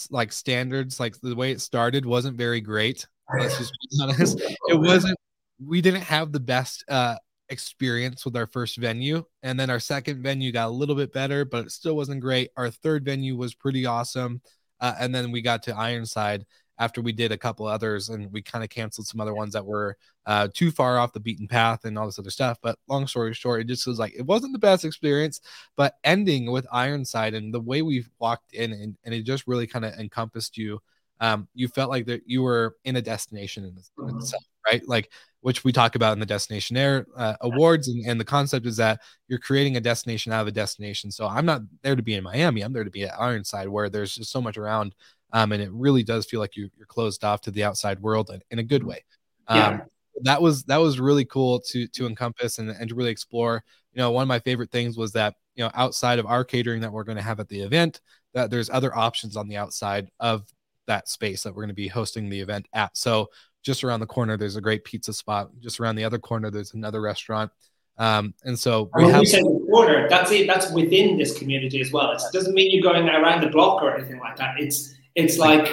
like 0.09 0.31
standards, 0.31 0.99
like 0.99 1.19
the 1.21 1.35
way 1.35 1.51
it 1.51 1.61
started 1.61 2.05
wasn't 2.05 2.37
very 2.37 2.61
great. 2.61 3.07
Let's 3.37 3.57
just 3.57 3.73
be 3.73 3.99
honest. 4.03 4.39
It 4.39 4.79
wasn't. 4.79 5.17
We 5.63 5.81
didn't 5.81 6.01
have 6.01 6.31
the 6.31 6.39
best 6.39 6.83
uh 6.89 7.15
experience 7.49 8.25
with 8.25 8.35
our 8.35 8.47
first 8.47 8.77
venue 8.77 9.23
and 9.43 9.59
then 9.59 9.69
our 9.69 9.79
second 9.79 10.23
venue 10.23 10.51
got 10.51 10.67
a 10.67 10.71
little 10.71 10.95
bit 10.95 11.13
better 11.13 11.45
but 11.45 11.65
it 11.65 11.71
still 11.71 11.95
wasn't 11.95 12.19
great 12.19 12.49
our 12.57 12.71
third 12.71 13.05
venue 13.05 13.35
was 13.35 13.53
pretty 13.53 13.85
awesome 13.85 14.41
uh, 14.79 14.93
and 14.99 15.13
then 15.13 15.31
we 15.31 15.41
got 15.41 15.63
to 15.63 15.75
Ironside 15.75 16.45
after 16.77 17.01
we 17.01 17.11
did 17.11 17.31
a 17.31 17.37
couple 17.37 17.65
others 17.65 18.09
and 18.09 18.31
we 18.31 18.41
kind 18.41 18.63
of 18.63 18.69
canceled 18.69 19.07
some 19.07 19.21
other 19.21 19.33
ones 19.33 19.53
that 19.53 19.65
were 19.65 19.97
uh, 20.25 20.47
too 20.53 20.71
far 20.71 20.97
off 20.97 21.13
the 21.13 21.19
beaten 21.19 21.47
path 21.47 21.85
and 21.85 21.97
all 21.97 22.05
this 22.05 22.19
other 22.19 22.29
stuff. 22.29 22.57
But 22.61 22.77
long 22.87 23.07
story 23.07 23.33
short, 23.33 23.61
it 23.61 23.67
just 23.67 23.87
was 23.87 23.99
like 23.99 24.13
it 24.15 24.25
wasn't 24.25 24.53
the 24.53 24.59
best 24.59 24.85
experience. 24.85 25.41
But 25.75 25.95
ending 26.03 26.51
with 26.51 26.67
Ironside 26.71 27.33
and 27.33 27.53
the 27.53 27.61
way 27.61 27.81
we 27.81 28.05
walked 28.19 28.53
in 28.53 28.73
and, 28.73 28.97
and 29.03 29.13
it 29.13 29.23
just 29.23 29.47
really 29.47 29.67
kind 29.67 29.85
of 29.85 29.93
encompassed 29.93 30.57
you. 30.57 30.81
Um, 31.21 31.47
you 31.53 31.69
felt 31.69 31.89
like 31.89 32.07
that 32.07 32.23
you 32.25 32.41
were 32.41 32.75
in 32.83 32.97
a 32.97 33.01
destination 33.01 33.63
in, 33.63 33.77
in 34.05 34.17
itself, 34.17 34.43
right? 34.69 34.85
Like 34.85 35.09
which 35.45 35.63
we 35.63 35.71
talk 35.71 35.93
about 35.93 36.13
in 36.13 36.19
the 36.19 36.25
Destination 36.25 36.75
Air 36.75 37.05
uh, 37.15 37.35
awards, 37.41 37.87
and, 37.87 38.03
and 38.03 38.19
the 38.19 38.25
concept 38.25 38.65
is 38.65 38.77
that 38.77 38.99
you're 39.27 39.37
creating 39.37 39.77
a 39.77 39.79
destination 39.79 40.33
out 40.33 40.41
of 40.41 40.47
a 40.47 40.51
destination. 40.51 41.11
So 41.11 41.27
I'm 41.27 41.45
not 41.45 41.61
there 41.83 41.95
to 41.95 42.01
be 42.01 42.15
in 42.15 42.23
Miami; 42.23 42.61
I'm 42.61 42.73
there 42.73 42.83
to 42.83 42.89
be 42.89 43.03
at 43.03 43.13
Ironside, 43.13 43.69
where 43.69 43.87
there's 43.87 44.15
just 44.15 44.31
so 44.31 44.41
much 44.41 44.57
around, 44.57 44.95
um, 45.35 45.51
and 45.51 45.61
it 45.61 45.69
really 45.73 46.01
does 46.01 46.25
feel 46.25 46.39
like 46.39 46.55
you, 46.55 46.69
are 46.79 46.85
closed 46.85 47.25
off 47.25 47.41
to 47.41 47.51
the 47.51 47.65
outside 47.65 47.99
world 47.99 48.29
in, 48.33 48.41
in 48.51 48.59
a 48.59 48.63
good 48.63 48.85
way. 48.85 49.03
Um, 49.49 49.57
yeah. 49.57 49.79
That 50.21 50.41
was 50.41 50.63
that 50.63 50.77
was 50.77 50.97
really 50.97 51.25
cool 51.25 51.59
to 51.59 51.87
to 51.87 52.07
encompass 52.07 52.57
and, 52.57 52.69
and 52.69 52.87
to 52.87 52.95
really 52.95 53.11
explore. 53.11 53.61
You 53.91 53.97
know, 53.97 54.11
one 54.11 54.21
of 54.21 54.29
my 54.29 54.39
favorite 54.39 54.71
things 54.71 54.97
was 54.97 55.11
that 55.11 55.35
you 55.55 55.63
know 55.65 55.71
outside 55.75 56.19
of 56.19 56.25
our 56.25 56.45
catering 56.45 56.79
that 56.81 56.91
we're 56.93 57.03
going 57.03 57.17
to 57.17 57.21
have 57.21 57.41
at 57.41 57.49
the 57.49 57.59
event, 57.59 57.99
that 58.33 58.49
there's 58.49 58.69
other 58.69 58.95
options 58.95 59.35
on 59.35 59.49
the 59.49 59.57
outside 59.57 60.09
of 60.21 60.45
that 60.87 61.09
space 61.09 61.43
that 61.43 61.53
we're 61.53 61.63
going 61.63 61.67
to 61.67 61.73
be 61.75 61.89
hosting 61.89 62.29
the 62.29 62.39
event 62.39 62.65
at. 62.71 62.95
So 62.95 63.27
just 63.61 63.83
around 63.83 63.99
the 63.99 64.05
corner, 64.05 64.37
there's 64.37 64.55
a 64.55 64.61
great 64.61 64.85
pizza 64.85 65.11
spot. 65.11 65.49
Just 65.59 65.81
around 65.81 65.97
the 65.97 66.05
other 66.05 66.19
corner, 66.19 66.49
there's 66.49 66.75
another 66.75 67.01
restaurant. 67.01 67.51
Um, 67.97 68.33
and 68.45 68.57
so 68.57 68.89
we 68.95 69.09
have- 69.09 69.27
say 69.27 69.41
the 69.41 69.67
corner, 69.69 70.07
that's 70.07 70.31
it. 70.31 70.47
That's 70.47 70.71
within 70.71 71.17
this 71.17 71.37
community 71.37 71.81
as 71.81 71.91
well. 71.91 72.11
It 72.11 72.21
doesn't 72.31 72.53
mean 72.53 72.71
you're 72.71 72.83
going 72.83 73.09
around 73.09 73.41
the 73.41 73.49
block 73.49 73.81
or 73.81 73.97
anything 73.97 74.19
like 74.19 74.37
that. 74.37 74.55
It's 74.59 74.95
it's 75.15 75.37
like 75.37 75.65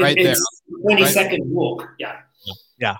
right 0.00 0.16
it, 0.16 0.26
it's 0.26 0.40
there. 0.68 0.80
20 0.82 1.02
right. 1.02 1.12
second 1.12 1.42
walk. 1.50 1.88
Yeah. 1.98 2.16
Yeah. 2.78 2.96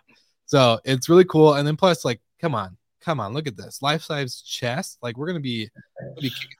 So 0.47 0.81
it's 0.85 1.09
really 1.09 1.25
cool. 1.25 1.55
And 1.55 1.67
then 1.67 1.77
plus, 1.77 2.05
like, 2.05 2.21
come 2.41 2.55
on, 2.55 2.77
come 3.01 3.21
on, 3.21 3.35
look 3.35 3.47
at 3.47 3.57
this 3.57 3.83
life 3.83 4.03
size 4.03 4.41
chest. 4.43 4.99
Like, 5.03 5.17
we're 5.17 5.27
gonna 5.27 5.41
be, 5.41 5.69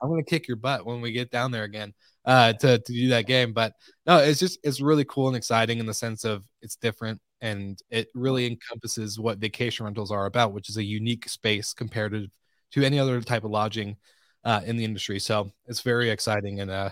I'm 0.03 0.09
gonna 0.09 0.23
kick 0.23 0.47
your 0.47 0.57
butt 0.57 0.87
when 0.87 1.01
we 1.01 1.13
get 1.13 1.31
down 1.31 1.51
there 1.51 1.65
again 1.65 1.95
uh, 2.25 2.53
to 2.55 2.79
to 2.79 2.93
do 2.93 3.09
that 3.09 3.27
game. 3.27 3.53
But 3.53 3.73
no, 4.07 4.19
it's 4.19 4.41
just 4.41 4.59
it's 4.63 4.81
really 4.81 5.05
cool 5.05 5.29
and 5.29 5.37
exciting 5.37 5.79
in 5.79 5.87
the 5.87 5.95
sense 5.95 6.25
of 6.25 6.45
it's 6.63 6.77
different 6.77 7.21
and 7.41 7.81
it 7.91 8.09
really 8.15 8.47
encompasses 8.47 9.19
what 9.19 9.39
vacation 9.39 9.85
rentals 9.85 10.11
are 10.11 10.27
about, 10.27 10.53
which 10.53 10.69
is 10.69 10.77
a 10.77 10.83
unique 10.83 11.29
space 11.29 11.73
compared 11.73 12.13
to, 12.13 12.27
to 12.73 12.85
any 12.85 12.99
other 12.99 13.21
type 13.21 13.45
of 13.45 13.51
lodging 13.51 13.97
uh, 14.45 14.61
in 14.65 14.77
the 14.77 14.85
industry. 14.85 15.19
So 15.21 15.53
it's 15.67 15.81
very 15.81 16.11
exciting 16.11 16.61
and 16.61 16.71
uh, 16.71 16.91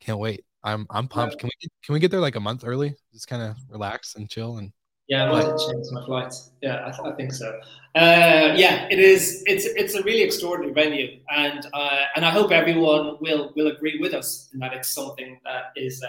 can't 0.00 0.18
wait. 0.18 0.44
I'm 0.66 0.86
I'm 0.90 1.08
pumped. 1.08 1.38
Can 1.38 1.48
we 1.48 1.68
can 1.84 1.92
we 1.94 2.00
get 2.00 2.10
there 2.10 2.20
like 2.20 2.36
a 2.36 2.40
month 2.40 2.64
early? 2.66 2.94
Just 3.12 3.28
kind 3.28 3.42
of 3.42 3.56
relax 3.70 4.16
and 4.16 4.28
chill 4.28 4.58
and 4.58 4.72
yeah, 5.08 5.30
I 5.30 5.32
might 5.32 5.58
change 5.58 5.86
my 5.92 6.04
flight. 6.04 6.34
Yeah, 6.62 6.82
I, 6.84 6.90
th- 6.90 7.12
I 7.12 7.12
think 7.12 7.32
so. 7.32 7.60
Uh, 7.94 8.52
yeah, 8.56 8.88
it 8.90 8.98
is. 8.98 9.44
It's 9.46 9.64
it's 9.64 9.94
a 9.94 10.02
really 10.02 10.22
extraordinary 10.22 10.74
venue, 10.74 11.20
and 11.30 11.64
uh, 11.72 12.02
and 12.16 12.24
I 12.24 12.30
hope 12.30 12.50
everyone 12.50 13.16
will 13.20 13.52
will 13.54 13.68
agree 13.68 13.98
with 14.00 14.14
us 14.14 14.50
in 14.52 14.58
that 14.58 14.72
it's 14.72 14.88
something 14.88 15.38
that 15.44 15.70
is. 15.76 16.02
Uh, 16.02 16.08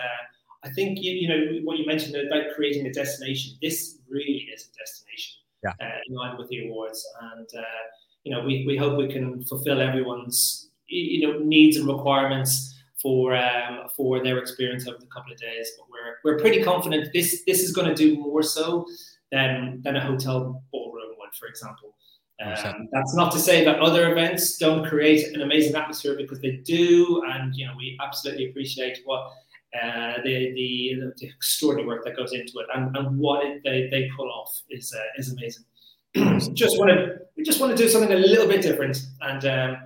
I 0.63 0.70
think 0.72 0.98
you, 1.00 1.12
you 1.12 1.28
know 1.28 1.60
what 1.63 1.78
you 1.78 1.86
mentioned 1.86 2.15
about 2.15 2.56
creating 2.56 2.88
a 2.88 2.91
destination. 2.91 3.56
This 3.62 4.00
really 4.10 4.50
is 4.52 4.67
a 4.74 4.80
destination 4.80 5.36
yeah. 5.63 5.74
uh, 5.80 6.00
in 6.08 6.15
line 6.15 6.36
with 6.36 6.50
the 6.50 6.67
awards, 6.67 7.06
and 7.36 7.48
uh, 7.56 7.84
you 8.24 8.32
know 8.34 8.43
we, 8.43 8.65
we 8.65 8.76
hope 8.76 8.98
we 8.98 9.08
can 9.08 9.43
fulfill 9.43 9.80
everyone's 9.80 10.70
you 10.88 11.28
know 11.28 11.38
needs 11.38 11.78
and 11.78 11.88
requirements 11.88 12.77
for 13.08 13.38
um, 13.38 13.88
for 13.96 14.22
their 14.22 14.38
experience 14.38 14.86
over 14.86 14.98
the 15.00 15.06
couple 15.06 15.32
of 15.32 15.39
days. 15.39 15.72
But 15.78 15.88
we're 15.89 16.15
we're 16.26 16.39
pretty 16.39 16.62
confident 16.62 17.13
this 17.13 17.43
this 17.48 17.62
is 17.62 17.72
going 17.72 17.88
to 17.88 17.96
do 17.96 18.20
more 18.20 18.43
so 18.43 18.86
than 19.32 19.82
than 19.84 19.96
a 19.96 20.02
hotel 20.02 20.62
ballroom 20.74 21.13
one, 21.15 21.30
for 21.39 21.48
example. 21.48 21.96
Um, 22.43 22.89
that's 22.91 23.15
not 23.15 23.32
to 23.32 23.39
say 23.39 23.63
that 23.63 23.80
other 23.80 24.12
events 24.12 24.58
don't 24.58 24.86
create 24.86 25.34
an 25.34 25.41
amazing 25.41 25.74
atmosphere 25.74 26.15
because 26.17 26.41
they 26.41 26.58
do, 26.65 27.24
and 27.30 27.56
you 27.56 27.65
know 27.65 27.74
we 27.78 27.98
absolutely 28.06 28.50
appreciate 28.50 29.00
what 29.06 29.32
uh, 29.82 30.17
the, 30.26 30.54
the, 30.54 31.13
the 31.17 31.28
extraordinary 31.28 31.88
work 31.88 32.04
that 32.06 32.15
goes 32.15 32.34
into 32.34 32.54
it 32.60 32.67
and, 32.74 32.96
and 32.96 33.17
what 33.17 33.46
it, 33.46 33.62
they, 33.63 33.89
they 33.91 34.10
pull 34.15 34.30
off 34.30 34.62
is 34.70 34.93
uh, 34.93 35.02
is 35.17 35.32
amazing. 35.32 35.63
just 36.54 36.78
want 36.78 36.89
to 36.91 37.20
we 37.38 37.43
just 37.43 37.62
want 37.62 37.76
to 37.76 37.82
do 37.82 37.89
something 37.89 38.12
a 38.12 38.20
little 38.20 38.48
bit 38.48 38.62
different, 38.62 38.98
and 39.22 39.46
um, 39.46 39.78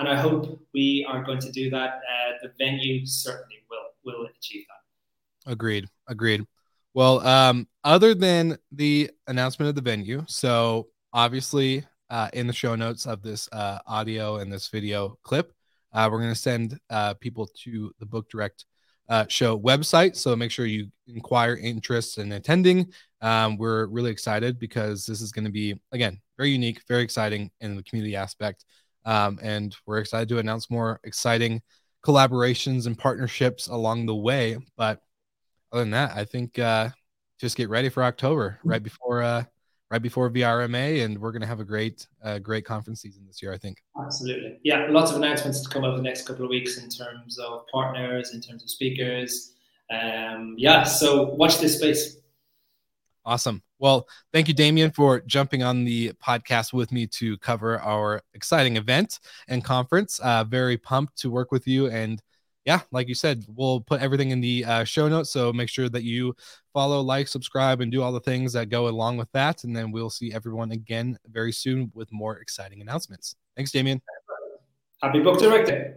and 0.00 0.08
I 0.08 0.16
hope 0.16 0.58
we 0.72 1.06
are 1.08 1.22
going 1.22 1.40
to 1.40 1.52
do 1.52 1.68
that. 1.70 1.90
Uh, 1.90 2.32
the 2.42 2.52
venue 2.58 3.04
certainly 3.04 3.56
will 3.70 3.90
will 4.04 4.26
achieve 4.36 4.64
that. 4.68 5.52
Agreed. 5.52 5.86
Agreed. 6.08 6.44
Well, 6.94 7.24
um, 7.26 7.68
other 7.84 8.14
than 8.14 8.58
the 8.72 9.10
announcement 9.26 9.68
of 9.68 9.74
the 9.74 9.82
venue, 9.82 10.24
so 10.26 10.88
obviously 11.12 11.84
uh, 12.08 12.30
in 12.32 12.46
the 12.46 12.52
show 12.52 12.74
notes 12.74 13.06
of 13.06 13.22
this 13.22 13.48
uh, 13.52 13.78
audio 13.86 14.36
and 14.36 14.52
this 14.52 14.68
video 14.68 15.18
clip, 15.22 15.52
uh, 15.92 16.08
we're 16.10 16.18
going 16.18 16.32
to 16.32 16.38
send 16.38 16.80
uh, 16.88 17.14
people 17.14 17.48
to 17.64 17.92
the 18.00 18.06
Book 18.06 18.28
Direct 18.30 18.64
uh, 19.08 19.26
show 19.28 19.58
website. 19.58 20.16
So 20.16 20.34
make 20.34 20.50
sure 20.50 20.66
you 20.66 20.88
inquire 21.06 21.56
interest 21.56 22.18
in 22.18 22.32
attending. 22.32 22.92
Um, 23.20 23.58
we're 23.58 23.86
really 23.86 24.10
excited 24.10 24.58
because 24.58 25.04
this 25.04 25.20
is 25.20 25.30
going 25.30 25.44
to 25.44 25.50
be, 25.50 25.78
again, 25.92 26.20
very 26.38 26.50
unique, 26.50 26.80
very 26.88 27.02
exciting 27.02 27.50
in 27.60 27.76
the 27.76 27.82
community 27.82 28.16
aspect. 28.16 28.64
Um, 29.04 29.38
and 29.42 29.74
we're 29.86 29.98
excited 29.98 30.28
to 30.30 30.38
announce 30.38 30.70
more 30.70 31.00
exciting 31.04 31.62
collaborations 32.04 32.86
and 32.86 32.98
partnerships 32.98 33.68
along 33.68 34.06
the 34.06 34.14
way. 34.14 34.58
But 34.76 35.00
other 35.72 35.82
than 35.82 35.90
that, 35.92 36.12
I 36.16 36.24
think 36.24 36.58
uh, 36.58 36.90
just 37.38 37.56
get 37.56 37.68
ready 37.68 37.88
for 37.88 38.02
October, 38.04 38.58
right 38.64 38.82
before 38.82 39.22
uh, 39.22 39.44
right 39.90 40.02
before 40.02 40.30
VRMA, 40.30 41.04
and 41.04 41.18
we're 41.18 41.32
going 41.32 41.40
to 41.40 41.48
have 41.48 41.60
a 41.60 41.64
great, 41.64 42.06
uh, 42.22 42.38
great 42.38 42.64
conference 42.64 43.02
season 43.02 43.24
this 43.26 43.42
year. 43.42 43.52
I 43.52 43.58
think. 43.58 43.78
Absolutely, 44.00 44.58
yeah. 44.62 44.86
Lots 44.88 45.10
of 45.10 45.16
announcements 45.16 45.62
to 45.62 45.68
come 45.68 45.84
over 45.84 45.96
the 45.96 46.02
next 46.02 46.26
couple 46.26 46.44
of 46.44 46.50
weeks 46.50 46.78
in 46.78 46.88
terms 46.88 47.38
of 47.38 47.66
partners, 47.72 48.34
in 48.34 48.40
terms 48.40 48.62
of 48.62 48.70
speakers. 48.70 49.52
Um, 49.90 50.54
yeah, 50.56 50.84
so 50.84 51.24
watch 51.24 51.58
this 51.58 51.78
space. 51.78 52.16
Awesome. 53.24 53.62
Well, 53.80 54.06
thank 54.32 54.46
you, 54.46 54.54
Damien, 54.54 54.90
for 54.90 55.20
jumping 55.20 55.62
on 55.62 55.84
the 55.84 56.12
podcast 56.24 56.72
with 56.72 56.92
me 56.92 57.06
to 57.08 57.38
cover 57.38 57.80
our 57.80 58.20
exciting 58.34 58.76
event 58.76 59.18
and 59.48 59.64
conference. 59.64 60.20
Uh, 60.20 60.44
very 60.44 60.76
pumped 60.76 61.16
to 61.18 61.30
work 61.30 61.50
with 61.50 61.66
you 61.66 61.88
and 61.88 62.22
yeah, 62.66 62.80
like 62.92 63.08
you 63.08 63.14
said, 63.14 63.44
we'll 63.48 63.80
put 63.80 64.02
everything 64.02 64.30
in 64.30 64.40
the 64.40 64.64
uh, 64.64 64.84
show 64.84 65.08
notes. 65.08 65.30
So 65.30 65.52
make 65.52 65.68
sure 65.68 65.88
that 65.88 66.04
you 66.04 66.36
follow, 66.74 67.00
like, 67.00 67.26
subscribe, 67.26 67.80
and 67.80 67.90
do 67.90 68.02
all 68.02 68.12
the 68.12 68.20
things 68.20 68.52
that 68.52 68.68
go 68.68 68.88
along 68.88 69.16
with 69.16 69.32
that. 69.32 69.64
And 69.64 69.74
then 69.74 69.90
we'll 69.90 70.10
see 70.10 70.32
everyone 70.32 70.70
again 70.70 71.18
very 71.30 71.52
soon 71.52 71.90
with 71.94 72.12
more 72.12 72.36
exciting 72.36 72.82
announcements. 72.82 73.34
Thanks, 73.56 73.72
Damien. 73.72 74.02
Happy 75.02 75.20
Book 75.20 75.40
Director. 75.40 75.96